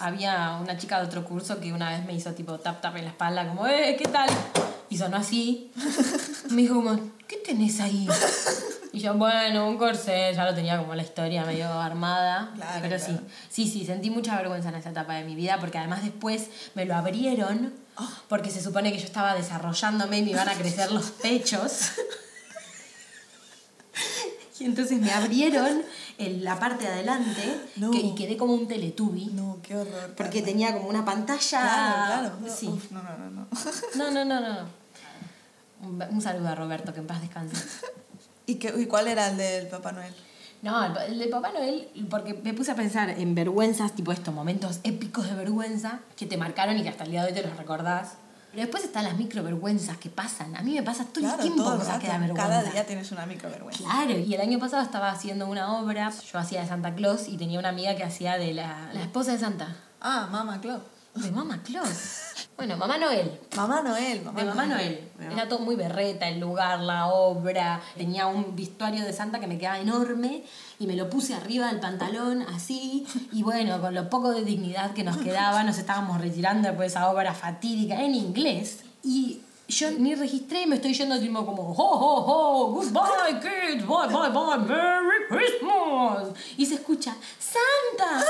Había 0.00 0.58
una 0.60 0.76
chica 0.76 0.98
de 1.00 1.06
otro 1.06 1.24
curso 1.24 1.58
que 1.60 1.72
una 1.72 1.90
vez 1.90 2.04
me 2.04 2.14
hizo 2.14 2.32
tipo 2.32 2.58
tap 2.58 2.80
tap 2.80 2.96
en 2.96 3.04
la 3.04 3.10
espalda, 3.10 3.48
como, 3.48 3.66
eh, 3.66 3.96
¿qué 3.98 4.06
tal? 4.08 4.28
Y 4.90 4.98
sonó 4.98 5.16
así. 5.18 5.70
Me 6.50 6.62
dijo 6.62 6.74
como, 6.76 6.98
¿qué 7.26 7.36
tenés 7.36 7.80
ahí? 7.80 8.08
Y 8.92 9.00
yo, 9.00 9.14
bueno, 9.14 9.68
un 9.68 9.76
corsé, 9.76 10.32
ya 10.34 10.44
lo 10.44 10.54
tenía 10.54 10.78
como 10.78 10.94
la 10.94 11.02
historia 11.02 11.44
medio 11.44 11.68
armada. 11.70 12.52
Claro, 12.56 12.78
pero 12.82 12.96
claro. 12.96 13.20
sí, 13.50 13.64
sí, 13.66 13.70
sí, 13.80 13.86
sentí 13.86 14.08
mucha 14.10 14.36
vergüenza 14.36 14.70
en 14.70 14.76
esa 14.76 14.90
etapa 14.90 15.14
de 15.14 15.24
mi 15.24 15.34
vida, 15.34 15.58
porque 15.60 15.78
además 15.78 16.02
después 16.02 16.46
me 16.74 16.84
lo 16.86 16.94
abrieron, 16.96 17.74
Porque 18.28 18.50
se 18.50 18.62
supone 18.62 18.92
que 18.92 18.98
yo 18.98 19.06
estaba 19.06 19.34
desarrollándome 19.34 20.18
y 20.18 20.22
me 20.22 20.30
iban 20.30 20.48
a 20.48 20.54
crecer 20.54 20.90
los 20.92 21.10
pechos. 21.10 21.72
Y 24.60 24.64
entonces 24.64 24.98
me 25.00 25.12
abrieron 25.12 25.82
en 26.18 26.42
la 26.42 26.58
parte 26.58 26.84
de 26.84 26.90
adelante 26.90 27.60
No. 27.76 27.92
que- 27.92 27.98
y 28.00 28.14
quedé 28.16 28.36
como 28.36 28.54
un 28.54 28.66
teletubi. 28.66 29.26
No, 29.26 29.58
qué 29.62 29.76
horror. 29.76 30.14
Porque 30.16 30.42
tenía 30.42 30.72
como 30.72 30.88
una 30.88 31.04
pantalla. 31.04 31.60
Claro, 31.60 32.38
claro. 32.40 32.54
Sí. 32.56 32.66
Uf, 32.66 32.90
no, 32.90 33.00
no, 33.02 33.16
no, 33.18 33.30
no. 33.30 33.46
No, 33.94 34.10
no, 34.10 34.24
no, 34.24 34.40
no. 34.40 34.68
Un, 35.82 36.02
un 36.10 36.20
saludo 36.20 36.48
a 36.48 36.54
Roberto, 36.56 36.92
que 36.92 36.98
en 37.00 37.06
paz 37.06 37.20
descanse. 37.20 37.56
¿Y, 38.46 38.56
qué, 38.56 38.74
¿Y 38.76 38.86
cuál 38.86 39.06
era 39.06 39.28
el 39.28 39.36
del 39.36 39.68
Papá 39.68 39.92
Noel? 39.92 40.12
No, 40.62 40.84
el, 40.84 41.18
de 41.18 41.26
Papá 41.28 41.52
Noel, 41.52 41.88
porque 42.10 42.34
me 42.34 42.52
puse 42.52 42.72
a 42.72 42.74
pensar 42.74 43.10
en 43.10 43.34
vergüenzas, 43.34 43.94
tipo 43.94 44.10
estos 44.10 44.34
momentos 44.34 44.80
épicos 44.82 45.28
de 45.28 45.34
vergüenza 45.34 46.00
que 46.16 46.26
te 46.26 46.36
marcaron 46.36 46.76
y 46.78 46.82
que 46.82 46.88
hasta 46.88 47.04
el 47.04 47.12
día 47.12 47.22
de 47.22 47.28
hoy 47.28 47.34
te 47.34 47.46
los 47.46 47.56
recordás. 47.56 48.14
Pero 48.50 48.62
después 48.62 48.82
están 48.82 49.04
las 49.04 49.16
microvergüenzas 49.16 49.98
que 49.98 50.08
pasan. 50.08 50.56
A 50.56 50.62
mí 50.62 50.74
me 50.74 50.82
pasa 50.82 51.04
todo 51.04 51.20
Claro, 51.20 51.36
el 51.36 51.42
tiempo 51.42 51.62
todo 51.62 51.78
cosas 51.78 52.00
que 52.00 52.08
dan 52.08 52.22
vergüenza. 52.22 52.48
Cada 52.48 52.62
día 52.70 52.86
tienes 52.86 53.12
una 53.12 53.26
microvergüenza. 53.26 53.84
Claro, 53.84 54.18
y 54.18 54.34
el 54.34 54.40
año 54.40 54.58
pasado 54.58 54.82
estaba 54.82 55.10
haciendo 55.10 55.46
una 55.46 55.78
obra, 55.78 56.10
yo 56.10 56.38
hacía 56.38 56.62
de 56.62 56.66
Santa 56.66 56.94
Claus 56.94 57.28
y 57.28 57.36
tenía 57.36 57.58
una 57.58 57.68
amiga 57.68 57.94
que 57.94 58.04
hacía 58.04 58.38
de 58.38 58.54
la, 58.54 58.90
la 58.92 59.02
esposa 59.02 59.32
de 59.32 59.38
Santa. 59.38 59.76
Ah, 60.00 60.28
Mamá 60.30 60.60
Claus. 60.60 60.80
De 61.22 61.30
Mamá 61.32 61.60
Claus. 61.62 62.46
Bueno, 62.56 62.76
Mamá 62.76 62.98
Noel. 62.98 63.40
Mamá 63.56 63.82
Noel. 63.82 64.22
Mamá 64.22 64.40
De 64.40 64.46
Mamá 64.46 64.66
Noel. 64.66 65.10
Era 65.20 65.48
todo 65.48 65.60
muy 65.60 65.76
berreta, 65.76 66.28
el 66.28 66.40
lugar, 66.40 66.80
la 66.80 67.08
obra. 67.08 67.80
Tenía 67.96 68.26
un 68.26 68.54
vestuario 68.54 69.04
de 69.04 69.12
santa 69.12 69.40
que 69.40 69.46
me 69.46 69.58
quedaba 69.58 69.78
enorme 69.78 70.44
y 70.78 70.86
me 70.86 70.94
lo 70.96 71.10
puse 71.10 71.34
arriba 71.34 71.68
del 71.68 71.80
pantalón, 71.80 72.42
así. 72.42 73.06
Y 73.32 73.42
bueno, 73.42 73.80
con 73.80 73.94
lo 73.94 74.08
poco 74.08 74.30
de 74.30 74.44
dignidad 74.44 74.92
que 74.92 75.04
nos 75.04 75.16
quedaba, 75.18 75.62
nos 75.64 75.78
estábamos 75.78 76.20
retirando 76.20 76.68
después 76.68 76.92
de 76.92 76.98
esa 76.98 77.10
obra 77.10 77.34
fatídica 77.34 78.02
en 78.02 78.14
inglés. 78.14 78.80
Y 79.02 79.40
yo 79.68 79.90
ni 79.90 80.14
registré 80.14 80.62
y 80.62 80.66
me 80.66 80.76
estoy 80.76 80.94
yendo 80.94 81.20
tipo 81.20 81.44
como, 81.44 81.62
ho, 81.62 81.74
ho, 81.74 82.24
ho, 82.26 82.72
goodbye 82.72 83.38
kids, 83.40 83.86
bye, 83.86 84.08
bye, 84.08 84.30
bye, 84.30 84.58
Merry 84.66 85.26
Christmas. 85.28 86.28
Y 86.56 86.64
se 86.64 86.76
escucha, 86.76 87.14
Santa, 87.38 88.24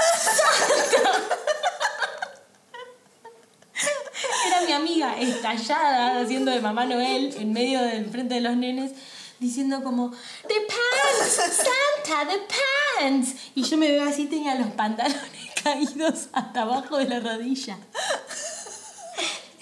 Era 4.47 4.61
mi 4.63 4.68
amiga 4.79 5.19
estallada 5.21 6.21
haciendo 6.21 6.51
de 6.51 6.61
Mamá 6.61 6.87
Noel 6.87 7.35
en 7.39 7.53
medio 7.53 7.83
del 7.83 8.09
frente 8.11 8.35
de 8.35 8.41
los 8.41 8.57
nenes 8.57 8.93
diciendo 9.39 9.83
como 9.85 10.11
The 10.11 10.55
pants, 10.67 11.35
Santa, 11.35 12.29
the 12.31 12.39
pants. 13.01 13.35
Y 13.55 13.63
yo 13.63 13.77
me 13.77 13.89
veo 13.91 14.09
así 14.09 14.27
tenía 14.27 14.55
los 14.57 14.69
pantalones 14.69 15.21
caídos 15.63 16.29
hasta 16.33 16.63
abajo 16.63 16.97
de 16.97 17.05
la 17.09 17.21
rodilla. 17.21 17.77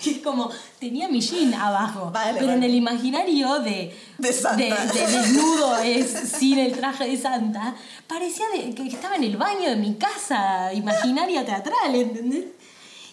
Y 0.05 0.11
es 0.11 0.19
como, 0.19 0.51
tenía 0.79 1.09
mi 1.09 1.21
jean 1.21 1.53
abajo, 1.55 2.11
Vale, 2.13 2.39
pero 2.39 2.53
en 2.53 2.63
el 2.63 2.75
imaginario 2.75 3.59
de, 3.61 3.93
De 4.19 4.33
Santa. 4.33 4.57
de- 4.57 5.01
de 5.01 5.07
desnudo 5.07 5.77
es 5.79 6.07
sin 6.39 6.59
el 6.59 6.73
traje 6.77 7.09
de 7.09 7.17
Santa, 7.17 7.75
parecía 8.07 8.45
que 8.77 8.87
estaba 8.87 9.17
en 9.17 9.25
el 9.25 9.37
baño 9.37 9.69
de 9.71 9.77
mi 9.77 9.95
casa 9.97 10.73
imaginaria 10.73 11.45
teatral, 11.45 11.93
¿entendés? 11.95 12.45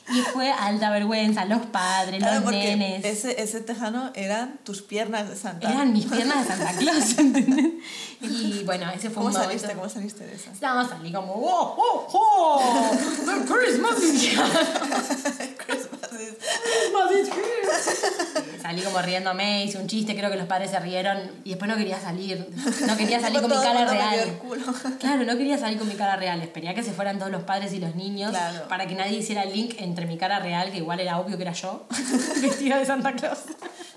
Y 0.09 0.19
fue 0.33 0.51
alta 0.51 0.89
vergüenza, 0.91 1.45
los 1.45 1.65
padres, 1.67 2.19
Claro, 2.19 2.41
los 2.41 2.51
nenes. 2.51 3.05
ese, 3.05 3.41
ese 3.41 3.61
tejano 3.61 4.11
eran 4.15 4.57
tus 4.65 4.81
piernas 4.81 5.29
de 5.29 5.35
Santa. 5.37 5.71
Eran 5.71 5.93
mis 5.93 6.05
piernas 6.07 6.45
de 6.47 6.53
Santa 6.55 6.73
Claus, 6.73 7.09
¿entendés? 7.17 7.73
Y 8.21 8.63
bueno, 8.65 8.89
ese 8.91 9.09
fue 9.09 9.23
¿Cómo 9.23 9.27
un 9.27 9.33
saliste? 9.33 9.67
momento. 9.67 9.81
¿Cómo 9.83 9.93
saliste 9.93 10.25
de 10.25 10.35
esa? 10.35 10.51
No, 10.61 10.87
salí 10.89 11.11
como, 11.11 11.33
¡oh, 11.33 11.75
oh, 11.77 12.07
oh! 12.11 12.91
¡The 13.25 13.45
Christmas 13.53 14.03
is 14.03 14.21
here! 14.23 14.43
Christmas 15.57 16.11
is- 16.19 16.37
Christmas 16.63 17.11
is 17.11 17.29
here! 17.29 18.52
Salí 18.63 18.81
como 18.81 19.01
riéndome, 19.01 19.65
hice 19.65 19.77
un 19.77 19.87
chiste, 19.87 20.15
creo 20.15 20.31
que 20.31 20.37
los 20.37 20.47
padres 20.47 20.71
se 20.71 20.79
rieron 20.79 21.19
y 21.43 21.49
después 21.49 21.69
no 21.69 21.75
quería 21.75 21.99
salir. 21.99 22.47
No 22.87 22.95
quería 22.95 23.19
salir 23.19 23.41
con 23.41 23.49
mi 23.51 23.57
cara 23.57 23.85
real. 23.85 24.39
Claro, 24.99 25.25
no 25.25 25.37
quería 25.37 25.57
salir 25.57 25.77
con 25.77 25.87
mi 25.87 25.95
cara 25.95 26.15
real. 26.15 26.41
Esperé 26.41 26.69
a 26.69 26.73
que 26.73 26.81
se 26.81 26.93
fueran 26.93 27.19
todos 27.19 27.29
los 27.31 27.43
padres 27.43 27.73
y 27.73 27.79
los 27.79 27.93
niños 27.95 28.31
Claro. 28.31 28.67
para 28.69 28.87
que 28.87 28.95
nadie 28.95 29.17
hiciera 29.17 29.43
el 29.43 29.51
link 29.53 29.75
entre 29.79 30.05
mi 30.05 30.17
cara 30.17 30.39
real, 30.39 30.71
que 30.71 30.77
igual 30.77 31.01
era 31.01 31.19
obvio 31.19 31.35
que 31.35 31.43
era 31.43 31.51
yo, 31.51 31.85
vestida 32.41 32.77
de 32.79 32.85
Santa 32.85 33.11
Claus. 33.13 33.39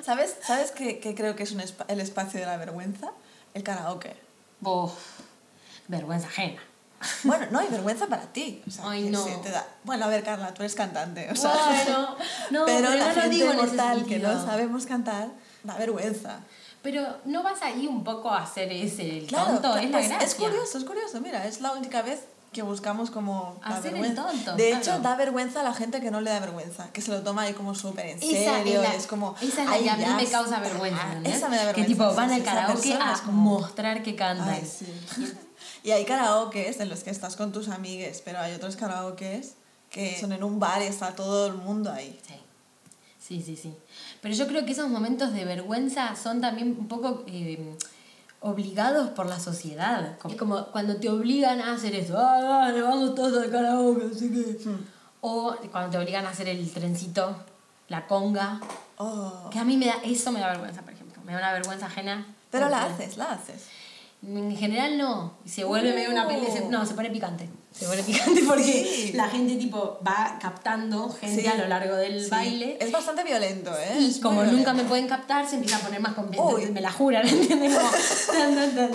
¿Sabes, 0.04 0.34
¿sabes 0.44 0.72
qué, 0.72 0.98
qué 0.98 1.14
creo 1.14 1.36
que 1.36 1.44
es 1.44 1.52
un 1.52 1.60
espa- 1.60 1.84
el 1.86 2.00
espacio 2.00 2.40
de 2.40 2.46
la 2.46 2.56
vergüenza? 2.56 3.12
El 3.54 3.62
karaoke. 3.62 4.16
Uf, 4.62 4.92
vergüenza 5.86 6.26
ajena. 6.26 6.60
Bueno, 7.24 7.46
no 7.50 7.58
hay 7.58 7.68
vergüenza 7.68 8.06
para 8.06 8.22
ti. 8.22 8.62
O 8.66 8.70
sea, 8.70 8.90
Ay, 8.90 9.10
no. 9.10 9.22
sí 9.24 9.30
te 9.42 9.50
da- 9.50 9.66
Bueno, 9.84 10.04
a 10.06 10.08
ver, 10.08 10.22
Carla, 10.24 10.52
tú 10.54 10.62
eres 10.62 10.74
cantante. 10.74 11.28
O 11.30 11.36
sea, 11.36 11.52
Bueno, 11.52 12.16
no, 12.50 12.64
pero, 12.66 12.88
pero 12.88 12.94
la 12.94 13.08
no 13.08 13.14
gente 13.14 13.28
digo 13.30 13.52
mortal 13.54 14.04
que 14.06 14.18
no 14.18 14.44
sabemos 14.44 14.86
cantar 14.86 15.28
da 15.64 15.74
vergüenza. 15.76 16.38
Pero 16.82 17.04
no 17.24 17.42
vas 17.42 17.60
ahí 17.62 17.86
un 17.88 18.04
poco 18.04 18.30
a 18.30 18.42
hacer 18.42 18.70
ese 18.72 19.18
el 19.18 19.26
Claro, 19.26 19.54
tonto, 19.58 19.76
es 19.76 19.90
la 19.90 19.98
gracia. 20.00 20.18
es 20.26 20.34
curioso, 20.36 20.78
es 20.78 20.84
curioso. 20.84 21.20
Mira, 21.20 21.44
es 21.46 21.60
la 21.60 21.72
única 21.72 22.02
vez 22.02 22.20
que 22.52 22.62
buscamos 22.62 23.10
como 23.10 23.58
Hacer 23.62 23.94
el 23.96 24.14
tonto, 24.14 24.54
de 24.54 24.68
claro. 24.70 24.82
hecho, 24.82 24.98
da 25.00 25.14
vergüenza 25.16 25.60
a 25.60 25.62
la 25.64 25.74
gente 25.74 26.00
que 26.00 26.10
no 26.12 26.20
le 26.22 26.30
da 26.30 26.38
vergüenza, 26.40 26.88
que 26.92 27.02
se 27.02 27.10
lo 27.10 27.20
toma 27.22 27.42
ahí 27.42 27.52
como 27.54 27.74
súper 27.74 28.06
en 28.06 28.18
Esa 28.18 28.28
serio. 28.56 28.80
es 28.82 28.88
la, 28.88 28.94
es 28.94 29.06
como, 29.08 29.34
esa 29.42 29.62
es 29.62 29.68
la 29.68 29.72
"Ay, 29.74 29.82
que 29.82 29.90
a 29.90 29.96
mí 29.96 30.04
me 30.16 30.24
causa 30.26 30.56
está". 30.56 30.60
vergüenza. 30.60 31.02
¿entendés? 31.08 31.34
Esa 31.36 31.48
me 31.48 31.56
da 31.56 31.64
vergüenza. 31.64 31.88
Que 31.88 31.94
tipo 31.94 32.14
van 32.14 32.30
al 32.32 32.40
esa 32.40 32.50
karaoke 32.54 32.94
a 32.94 33.12
como- 33.26 33.58
mostrar 33.60 34.02
que 34.02 34.14
cantan. 34.16 34.48
Ay, 34.48 34.64
sí. 34.64 34.86
Y 35.86 35.92
hay 35.92 36.04
karaokes 36.04 36.80
en 36.80 36.88
los 36.88 37.04
que 37.04 37.10
estás 37.10 37.36
con 37.36 37.52
tus 37.52 37.68
amigues, 37.68 38.20
pero 38.24 38.40
hay 38.40 38.52
otros 38.54 38.74
karaokes 38.74 39.54
que 39.88 40.18
son 40.18 40.32
en 40.32 40.42
un 40.42 40.58
bar 40.58 40.82
y 40.82 40.86
está 40.86 41.14
todo 41.14 41.46
el 41.46 41.54
mundo 41.54 41.92
ahí. 41.92 42.18
Sí. 42.26 42.34
Sí, 43.20 43.40
sí, 43.40 43.54
sí. 43.54 43.72
Pero 44.20 44.34
yo 44.34 44.48
creo 44.48 44.66
que 44.66 44.72
esos 44.72 44.88
momentos 44.88 45.32
de 45.32 45.44
vergüenza 45.44 46.16
son 46.16 46.40
también 46.40 46.76
un 46.76 46.88
poco 46.88 47.22
eh, 47.28 47.76
obligados 48.40 49.10
por 49.10 49.26
la 49.26 49.38
sociedad. 49.38 50.18
Es 50.28 50.34
como 50.34 50.66
cuando 50.72 50.96
te 50.96 51.08
obligan 51.08 51.60
a 51.60 51.74
hacer 51.74 51.94
eso. 51.94 52.18
Ah, 52.18 52.42
dale, 52.42 52.82
vamos 52.82 53.14
todos 53.14 53.40
al 53.40 53.48
karaoke, 53.52 54.06
así 54.12 54.28
que... 54.32 54.68
Hmm. 54.68 54.84
O 55.20 55.54
cuando 55.70 55.90
te 55.92 55.98
obligan 55.98 56.26
a 56.26 56.30
hacer 56.30 56.48
el 56.48 56.68
trencito, 56.72 57.36
la 57.86 58.08
conga. 58.08 58.60
Oh. 58.96 59.50
Que 59.52 59.60
a 59.60 59.64
mí 59.64 59.76
me 59.76 59.86
da... 59.86 59.94
Eso 60.02 60.32
me 60.32 60.40
da 60.40 60.48
vergüenza, 60.48 60.82
por 60.82 60.92
ejemplo. 60.92 61.22
Me 61.24 61.32
da 61.32 61.38
una 61.38 61.52
vergüenza 61.52 61.86
ajena. 61.86 62.26
Pero 62.50 62.68
la 62.68 62.86
haces, 62.86 63.16
la 63.16 63.30
haces. 63.30 63.66
En 64.22 64.56
general 64.56 64.98
no. 64.98 65.38
Y 65.44 65.48
se 65.50 65.64
vuelve 65.64 65.92
medio 65.92 66.10
una 66.10 66.26
peli. 66.26 66.46
se- 66.46 66.62
Uh. 66.62 66.70
no, 66.70 66.84
se 66.86 66.94
pone 66.94 67.10
picante. 67.10 67.48
Se 67.72 67.86
pone 67.86 68.02
picante 68.02 68.42
porque 68.48 68.62
Sí. 68.64 69.12
la 69.12 69.28
gente 69.28 69.54
tipo 69.56 69.98
va 70.06 70.38
captando 70.40 71.10
gente 71.10 71.42
Sí. 71.42 71.46
a 71.46 71.54
lo 71.56 71.68
largo 71.68 71.94
del 71.96 72.24
Sí. 72.24 72.30
baile. 72.30 72.78
Es 72.80 72.90
bastante 72.90 73.22
violento, 73.22 73.70
¿eh? 73.78 73.98
Y 74.00 74.06
Es 74.10 74.18
como 74.18 74.36
muy 74.42 74.46
nunca 74.46 74.72
violento. 74.72 74.82
me 74.82 74.88
pueden 74.88 75.06
captar, 75.06 75.46
se 75.48 75.56
empieza 75.56 75.76
a 75.76 75.80
poner 75.80 76.00
más. 76.00 76.16
Entonces 76.16 76.70
me 76.72 76.80
la 76.80 76.90
juran, 76.90 77.28
¿entiendes? 77.28 77.74
Como. 77.76 77.90
tan, 78.32 78.54
tan, 78.54 78.74
tan, 78.74 78.92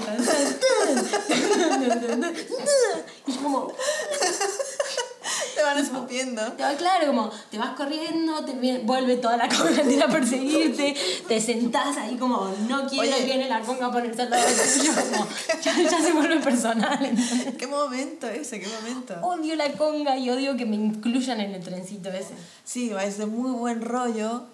Te 5.61 5.67
van 5.67 5.77
escupiendo. 5.77 6.41
Te 6.53 6.63
va- 6.63 6.73
Claro, 6.73 7.05
como 7.07 7.31
te 7.51 7.59
vas 7.59 7.75
corriendo, 7.75 8.43
te 8.43 8.53
viene- 8.53 8.79
vuelve 8.79 9.17
toda 9.17 9.37
la 9.37 9.47
conga 9.47 10.05
a 10.05 10.07
perseguirte, 10.07 10.95
te 11.27 11.39
sentás 11.39 11.95
ahí 11.97 12.17
como 12.17 12.51
no 12.67 12.87
quiero 12.87 13.15
Oye. 13.15 13.25
viene 13.25 13.47
la 13.47 13.59
conga 13.61 13.85
a 13.87 13.91
ponerse 13.91 14.23
al 14.23 14.31
lado 14.31 14.43
tuyo, 14.43 14.91
como 15.11 15.27
ya, 15.61 15.77
ya 15.83 16.01
se 16.01 16.13
vuelve 16.13 16.39
personal. 16.39 17.05
¿entendés? 17.05 17.55
¿Qué 17.57 17.67
momento 17.67 18.27
ese? 18.27 18.59
¿Qué 18.59 18.67
momento? 18.67 19.13
Odio 19.21 19.55
la 19.55 19.71
conga 19.73 20.17
y 20.17 20.31
odio 20.31 20.57
que 20.57 20.65
me 20.65 20.77
incluyan 20.77 21.39
en 21.39 21.53
el 21.53 21.63
trencito 21.63 22.09
ese. 22.09 22.33
Sí, 22.63 22.89
vais 22.89 23.19
de 23.19 23.27
muy 23.27 23.51
buen 23.51 23.81
rollo, 23.83 24.45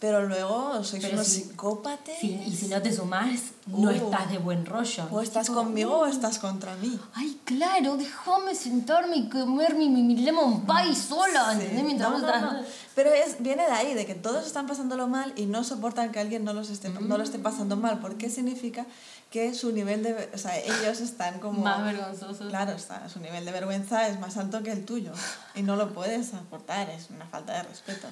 pero 0.00 0.26
luego 0.26 0.82
sois 0.84 1.02
Pero 1.02 1.14
unos 1.16 1.26
si- 1.26 1.42
psicópatas. 1.42 2.14
Sí, 2.20 2.40
y 2.46 2.54
si 2.54 2.68
no 2.68 2.80
te 2.80 2.92
sumás, 2.94 3.40
no 3.66 3.88
Uh. 3.88 3.90
estás 3.90 4.30
de 4.30 4.38
buen 4.38 4.64
rollo. 4.64 5.08
O 5.10 5.20
estás 5.20 5.50
conmigo 5.50 5.98
o 5.98 6.06
estás 6.06 6.38
contra 6.38 6.74
mí. 6.76 6.98
Ay, 7.14 7.40
claro, 7.44 7.96
déjame 7.96 8.54
sentarme 8.54 9.16
y 9.16 9.28
comer 9.28 9.74
mi, 9.74 9.88
mi, 9.88 10.02
mi 10.02 10.16
lemon 10.16 10.64
pie 10.66 10.94
sola, 10.94 11.52
Sí. 11.54 11.60
¿entendés? 11.62 11.84
Mientras 11.84 12.10
No, 12.10 12.14
vos 12.16 12.22
no, 12.22 12.34
estás- 12.34 12.52
no. 12.52 12.60
Pero 12.94 13.10
es, 13.12 13.40
viene 13.40 13.64
de 13.64 13.72
ahí, 13.72 13.94
de 13.94 14.06
que 14.06 14.14
todos 14.14 14.46
están 14.46 14.66
pasándolo 14.66 15.06
mal 15.08 15.32
y 15.36 15.46
no 15.46 15.62
soportan 15.64 16.10
que 16.12 16.18
alguien 16.20 16.44
no, 16.44 16.52
los 16.52 16.70
esté, 16.70 16.88
no 16.90 17.16
lo 17.18 17.22
esté 17.24 17.38
pasando 17.38 17.76
mal, 17.76 17.98
porque 18.00 18.28
significa 18.30 18.86
que 19.30 19.52
su 19.54 19.72
nivel 19.72 20.02
de... 20.02 20.30
O 20.34 20.38
sea, 20.38 20.56
ellos 20.58 21.00
están 21.00 21.38
como... 21.38 21.60
Más 21.62 21.84
vergonzosos. 21.84 22.48
Claro, 22.48 22.72
está, 22.72 23.08
su 23.08 23.20
nivel 23.20 23.44
de 23.44 23.52
vergüenza 23.52 24.08
es 24.08 24.18
más 24.18 24.36
alto 24.36 24.62
que 24.62 24.72
el 24.72 24.84
tuyo 24.84 25.12
y 25.54 25.62
no 25.62 25.76
lo 25.76 25.92
puedes 25.92 26.34
aportar, 26.34 26.88
es 26.90 27.10
una 27.10 27.26
falta 27.26 27.52
de 27.52 27.62
respeto. 27.64 28.08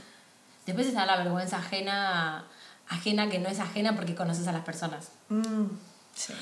Después 0.66 0.88
está 0.88 1.06
la 1.06 1.16
vergüenza 1.16 1.58
ajena, 1.58 2.44
ajena 2.88 3.30
que 3.30 3.38
no 3.38 3.48
es 3.48 3.60
ajena 3.60 3.94
porque 3.94 4.14
conoces 4.14 4.46
a 4.48 4.52
las 4.52 4.64
personas. 4.64 5.08
Mm, 5.28 5.66
sí. 6.14 6.34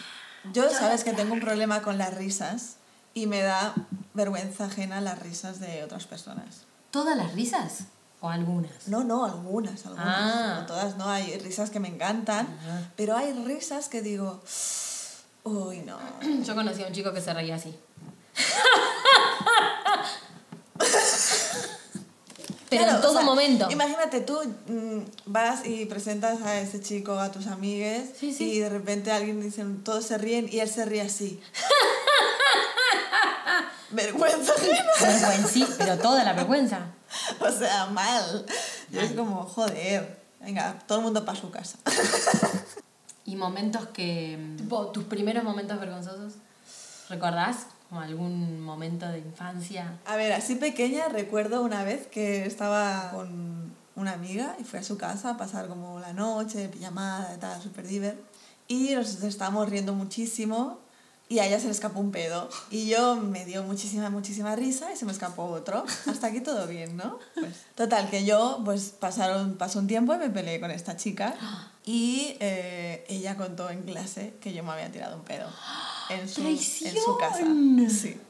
Yo 0.53 0.71
sabes 0.71 1.05
que 1.05 1.13
tengo 1.13 1.35
un 1.35 1.41
problema 1.41 1.83
con 1.83 1.99
las 1.99 2.15
risas 2.15 2.77
y 3.13 3.27
me 3.27 3.43
da 3.43 3.75
vergüenza 4.15 4.67
ajena 4.67 5.01
las 5.01 5.19
risas 5.19 5.61
de 5.61 5.85
otras 5.85 6.07
personas. 6.07 6.63
¿Todas 6.91 7.17
las 7.17 7.35
risas? 7.35 7.85
¿O 8.21 8.29
algunas? 8.31 8.89
No, 8.89 9.05
no, 9.05 9.25
algunas, 9.25 9.85
algunas. 9.85 10.07
Ah. 10.09 10.59
No 10.61 10.67
todas, 10.67 10.97
no. 10.97 11.09
Hay 11.09 11.39
risas 11.39 11.71
que 11.71 11.81
me 11.81 11.89
encantan, 11.89 12.47
Ajá. 12.47 12.91
pero 12.97 13.17
hay 13.17 13.33
risas 13.45 13.89
que 13.89 14.01
digo, 14.01 14.43
uy, 15.43 15.81
no. 15.81 15.99
Yo 16.45 16.55
conocí 16.55 16.83
a 16.83 16.87
un 16.87 16.93
chico 16.93 17.13
que 17.13 17.21
se 17.21 17.35
reía 17.35 17.57
así. 17.57 17.79
Pero 22.77 22.85
Claro, 22.85 22.97
en 22.97 23.03
todo 23.03 23.13
o 23.13 23.17
sea, 23.17 23.25
momento. 23.25 23.71
Imagínate 23.71 24.21
tú 24.21 24.39
mm, 24.67 24.99
vas 25.27 25.67
y 25.67 25.87
presentas 25.87 26.43
a 26.43 26.61
ese 26.61 26.81
chico 26.81 27.19
a 27.19 27.31
tus 27.33 27.47
amigues 27.47 28.11
Sí, 28.19 28.33
sí. 28.33 28.53
y 28.53 28.59
de 28.61 28.69
repente 28.69 29.11
alguien 29.13 29.41
dice, 29.41 29.65
todos 29.85 30.05
se 30.05 30.19
ríen 30.19 30.49
y 30.51 30.61
él 30.61 30.69
se 30.69 30.85
ríe 30.85 31.03
así. 31.03 31.41
Vergüenza. 33.91 34.53
Vergüenza, 35.01 35.49
sí, 35.49 35.67
pero 35.79 35.99
toda 35.99 36.25
la 36.25 36.33
vergüenza. 36.33 36.81
O 37.39 37.49
sea, 37.51 37.87
mal. 37.87 38.45
Es 38.93 39.13
como, 39.13 39.45
joder, 39.45 40.19
venga, 40.41 40.77
todo 40.89 40.99
el 40.99 41.05
mundo 41.05 41.25
para 41.25 41.39
su 41.41 41.51
casa. 41.51 41.79
Y 43.27 43.37
momentos 43.37 43.87
que. 43.89 44.39
Tipo, 44.59 44.89
tus 44.89 45.05
primeros 45.05 45.43
momentos 45.45 45.81
vergonzosos. 45.81 46.35
¿Recordás? 47.09 47.57
Como 47.95 48.05
algún 48.05 48.61
momento 48.61 49.07
de 49.07 49.21
infancia. 49.21 50.01
A 50.05 50.17
ver, 50.17 50.33
así 50.33 50.57
pequeña 50.57 51.09
recuerdo 51.11 51.63
una 51.63 51.85
vez 51.85 52.09
que 52.09 52.45
estaba 52.45 53.13
con 53.13 53.73
una 53.95 54.15
amiga 54.15 54.57
y 54.59 54.65
fui 54.65 54.81
a 54.81 54.83
su 54.83 54.99
casa 54.99 55.31
a 55.31 55.37
pasar 55.37 55.69
como 55.69 56.01
la 56.01 56.13
noche, 56.13 56.69
pijamada 56.69 57.33
y 57.37 57.39
tal, 57.39 57.63
súper 57.63 57.87
diver. 57.87 58.21
Y 58.67 58.97
nos 58.97 59.23
estábamos 59.23 59.69
riendo 59.69 59.95
muchísimo 59.95 60.81
y 61.29 61.39
a 61.39 61.47
ella 61.47 61.61
se 61.61 61.67
le 61.67 61.71
escapó 61.71 62.01
un 62.01 62.11
pedo. 62.11 62.49
Y 62.69 62.89
yo 62.89 63.15
me 63.15 63.45
dio 63.45 63.63
muchísima, 63.63 64.11
muchísima 64.11 64.57
risa 64.57 64.93
y 64.93 64.97
se 64.97 65.05
me 65.05 65.13
escapó 65.13 65.45
otro. 65.45 65.85
Hasta 66.09 66.27
aquí 66.27 66.41
todo 66.41 66.67
bien, 66.67 66.97
¿no? 66.97 67.21
Pues, 67.35 67.55
total, 67.77 68.11
que 68.11 68.25
yo, 68.25 68.61
pues 68.65 68.93
pasaron, 68.99 69.55
pasó 69.55 69.79
un 69.79 69.87
tiempo 69.87 70.13
y 70.17 70.19
me 70.19 70.31
peleé 70.31 70.59
con 70.59 70.73
esta 70.73 70.97
chica. 70.97 71.33
Y 71.87 72.39
eh, 72.41 73.05
ella 73.11 73.37
contó 73.37 73.69
en 73.69 73.83
clase 73.83 74.39
que 74.41 74.55
yo 74.55 74.65
me 74.65 74.73
había 74.73 74.91
tirado 74.91 75.17
un 75.17 75.23
pedo 75.23 75.51
en 76.11 76.29
su, 76.29 76.41
en 76.43 76.59
su 76.59 77.17
casa. 77.19 77.47
Sí. 77.89 78.21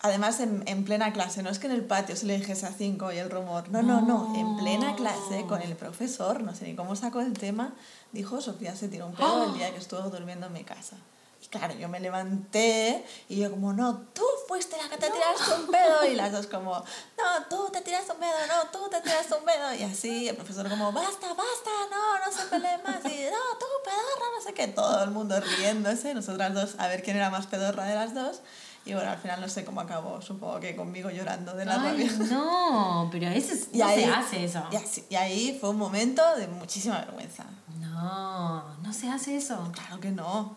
Además, 0.00 0.38
en, 0.38 0.62
en 0.66 0.84
plena 0.84 1.12
clase, 1.12 1.42
no 1.42 1.50
es 1.50 1.58
que 1.58 1.66
en 1.66 1.72
el 1.72 1.84
patio 1.84 2.14
se 2.14 2.26
le 2.26 2.38
dijese 2.38 2.66
a 2.66 2.72
cinco 2.72 3.12
y 3.12 3.18
el 3.18 3.30
rumor. 3.30 3.68
No, 3.70 3.82
no, 3.82 4.00
no. 4.00 4.34
En 4.36 4.56
plena 4.56 4.94
clase, 4.94 5.44
con 5.48 5.60
el 5.60 5.74
profesor, 5.74 6.42
no 6.42 6.54
sé 6.54 6.66
ni 6.66 6.76
cómo 6.76 6.94
sacó 6.94 7.20
el 7.20 7.32
tema, 7.32 7.74
dijo: 8.12 8.40
Sofía 8.40 8.76
se 8.76 8.88
tiró 8.88 9.06
un 9.06 9.14
pedo 9.14 9.44
el 9.44 9.54
día 9.54 9.72
que 9.72 9.78
estuvo 9.78 10.02
durmiendo 10.02 10.46
en 10.46 10.52
mi 10.52 10.62
casa. 10.62 10.96
Y 11.42 11.46
claro, 11.46 11.74
yo 11.74 11.88
me 11.88 12.00
levanté 12.00 13.04
y 13.28 13.36
yo, 13.36 13.50
como, 13.50 13.72
no, 13.72 13.98
tú 14.12 14.24
fuiste 14.48 14.76
la 14.82 14.88
que 14.88 14.96
te 14.96 15.10
tiraste 15.10 15.54
un 15.60 15.66
pedo. 15.70 16.04
Y 16.06 16.14
las 16.16 16.32
dos, 16.32 16.46
como, 16.48 16.72
no, 16.72 17.44
tú 17.50 17.68
te 17.70 17.82
tiraste 17.82 18.12
un 18.12 18.18
pedo, 18.18 18.32
no, 18.48 18.70
tú 18.72 18.88
te 18.90 19.00
tiraste 19.02 19.34
un 19.34 19.44
pedo. 19.44 19.74
Y 19.74 19.82
así, 19.84 20.28
el 20.28 20.34
profesor, 20.36 20.68
como, 20.68 20.90
basta, 20.90 21.28
basta, 21.28 21.70
no, 21.90 22.24
no 22.24 22.32
se 22.32 22.44
peleen 22.46 22.80
más. 22.82 22.96
Y 23.04 23.24
no, 23.30 23.58
tú, 23.60 23.66
pedorra, 23.84 24.26
no 24.36 24.42
sé 24.42 24.54
qué. 24.54 24.66
Todo 24.68 25.04
el 25.04 25.10
mundo 25.10 25.38
riéndose, 25.40 26.14
nosotras 26.14 26.54
dos, 26.54 26.74
a 26.78 26.88
ver 26.88 27.02
quién 27.02 27.16
era 27.16 27.28
más 27.30 27.46
pedorra 27.46 27.84
de 27.84 27.94
las 27.94 28.14
dos. 28.14 28.40
Y 28.86 28.94
bueno, 28.94 29.10
al 29.10 29.18
final 29.18 29.38
no 29.42 29.48
sé 29.50 29.66
cómo 29.66 29.82
acabó, 29.82 30.22
supongo 30.22 30.60
que 30.60 30.74
conmigo 30.74 31.10
llorando 31.10 31.52
de 31.52 31.66
la 31.66 31.74
Ay, 31.74 31.90
rabia. 32.08 32.12
no, 32.30 33.08
pero 33.12 33.26
eso 33.28 33.52
es, 33.52 33.68
Y 33.72 33.78
no 33.78 33.86
ahí- 33.86 34.02
se 34.02 34.10
hace 34.10 34.44
eso. 34.44 34.64
Y, 34.72 34.76
así- 34.76 35.04
y 35.10 35.14
ahí 35.16 35.58
fue 35.60 35.68
un 35.70 35.76
momento 35.76 36.22
de 36.36 36.46
muchísima 36.48 36.98
vergüenza. 37.00 37.44
No, 37.80 38.76
no 38.78 38.92
se 38.94 39.10
hace 39.10 39.36
eso. 39.36 39.70
Claro 39.74 40.00
que 40.00 40.10
no. 40.10 40.56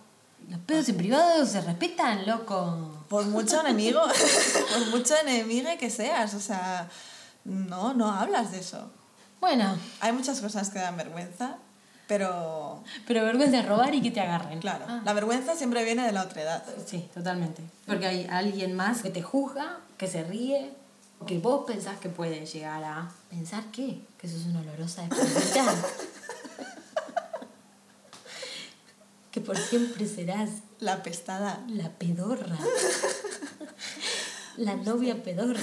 Los 0.52 0.60
pedos 0.60 0.90
en 0.90 0.98
privado 0.98 1.46
se 1.46 1.62
respetan, 1.62 2.26
loco. 2.28 3.06
Por 3.08 3.26
mucho 3.26 3.62
enemigo, 3.62 4.02
por 4.74 4.88
mucho 4.90 5.16
enemigo 5.18 5.70
que 5.80 5.90
seas, 5.90 6.34
o 6.34 6.40
sea, 6.42 6.90
no, 7.46 7.94
no 7.94 8.12
hablas 8.12 8.52
de 8.52 8.60
eso. 8.60 8.92
Bueno, 9.40 9.76
Hay 10.02 10.12
muchas 10.12 10.40
cosas 10.42 10.70
que 10.70 10.80
dan 10.80 10.98
vergüenza, 10.98 11.56
pero 12.08 12.84
pero 13.08 13.24
vergüenza 13.24 13.60
es 13.60 13.66
robar 13.66 13.96
y 13.96 14.02
que 14.02 14.12
te 14.12 14.20
agarren. 14.20 14.60
claro, 14.60 14.86
Ah. 14.90 15.02
la 15.06 15.14
vergüenza 15.14 15.56
siempre 15.56 15.84
viene 15.86 16.06
de 16.06 16.12
la 16.12 16.24
otra 16.24 16.42
edad. 16.42 16.64
Sí, 16.86 17.10
totalmente. 17.14 17.64
Porque 17.88 18.06
hay 18.08 18.28
alguien 18.30 18.76
más 18.76 19.02
que 19.02 19.10
te 19.10 19.22
juzga, 19.22 19.78
que 19.98 20.08
se 20.08 20.24
ríe, 20.24 20.74
que 21.26 21.40
vos 21.40 21.64
pensás 21.66 21.98
que 22.00 22.10
puede 22.10 22.46
llegar 22.46 22.84
a 22.84 23.10
pensar 23.30 23.64
qué, 23.72 24.02
que 24.20 24.28
sos 24.28 24.46
una 24.48 24.60
olorosa 24.60 25.04
desperdiciada. 25.08 25.74
que 29.32 29.42
por 29.42 29.58
siempre 29.58 30.08
serás 30.08 30.50
La 30.80 31.04
pestada. 31.04 31.64
la 31.70 31.90
pedorra. 31.90 32.58
la 34.58 34.76
novia 34.76 35.24
pedorra. 35.24 35.62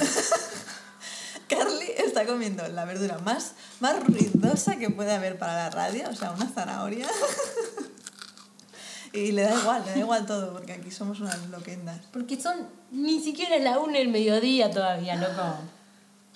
Carly 1.49 1.87
está 1.97 2.27
comiendo 2.27 2.67
la 2.69 2.85
verdura 2.85 3.19
más, 3.19 3.53
más 3.81 4.03
ruidosa 4.05 4.77
que 4.77 4.91
puede 4.91 5.13
haber 5.13 5.39
para 5.39 5.55
la 5.55 5.71
radio, 5.71 6.09
o 6.11 6.15
sea, 6.15 6.33
una 6.33 6.47
zanahoria. 6.49 7.07
y 9.13 9.33
le 9.33 9.43
da 9.43 9.59
igual, 9.59 9.83
le 9.87 9.93
da 9.93 9.99
igual 9.99 10.27
todo, 10.27 10.53
porque 10.53 10.73
aquí 10.73 10.91
somos 10.91 11.21
unas 11.21 11.47
loquendas. 11.49 12.01
Porque 12.13 12.41
son 12.41 12.69
ni 12.91 13.21
siquiera 13.23 13.59
la 13.59 13.79
una 13.79 13.99
del 13.99 14.09
mediodía 14.09 14.71
todavía, 14.71 15.17
loco. 15.17 15.43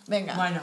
Venga, 0.07 0.35
Bueno, 0.35 0.63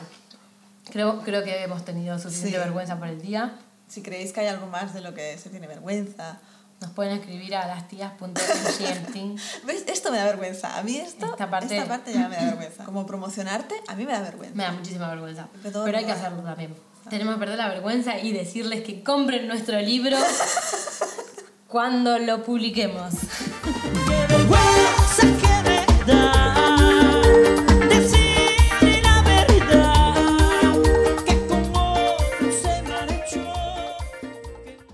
creo, 0.92 1.22
creo 1.22 1.44
que 1.44 1.64
hemos 1.64 1.86
tenido 1.86 2.18
suficiente 2.18 2.58
Sí. 2.58 2.64
vergüenza 2.64 2.98
por 2.98 3.08
el 3.08 3.22
día. 3.22 3.58
si 3.88 4.02
creéis 4.04 4.34
que 4.34 4.42
hay 4.42 4.48
algo 4.48 4.68
más 4.68 4.94
de 4.94 5.02
lo 5.02 5.14
que 5.16 5.38
se 5.38 5.50
tiene 5.50 5.66
vergüenza. 5.68 6.40
Nos 6.82 6.92
pueden 6.92 7.13
escribir 7.13 7.56
a 7.56 7.68
las 7.68 7.84
¿Ves? 9.65 9.84
Esto 9.88 10.12
me 10.12 10.18
da 10.18 10.26
vergüenza. 10.26 10.78
A 10.78 10.84
mí 10.84 10.96
esto, 10.96 11.26
esta 11.26 11.50
parte, 11.50 11.78
esta 11.78 11.89
parte 11.89 12.13
ya 12.13 12.30
me 12.30 12.38
da 12.38 12.46
vergüenza. 12.46 12.84
Como 12.86 13.06
promocionarte, 13.06 13.76
a 13.88 13.96
mí 13.96 14.06
me 14.06 14.13
da 14.13 14.22
vergüenza. 14.22 14.56
Me 14.56 14.63
da 14.63 14.72
muchísima 14.72 15.10
vergüenza. 15.10 15.50
Pero, 15.62 15.84
hay 15.84 16.06
que 16.06 16.12
hacerlo 16.12 16.42
también. 16.42 16.76
Tenemos 17.10 17.36
que 17.36 17.39
perder 17.39 17.58
la 17.58 17.68
vergüenza 17.68 18.20
y 18.20 18.32
decirles 18.32 18.84
que 18.84 19.04
compren 19.04 19.48
nuestro 19.48 19.80
libro 19.82 20.18
cuando 21.68 22.18
lo 22.20 22.44
publiquemos. 22.44 23.13
¡Qué 24.08 24.28
vergüenza! 24.28 26.49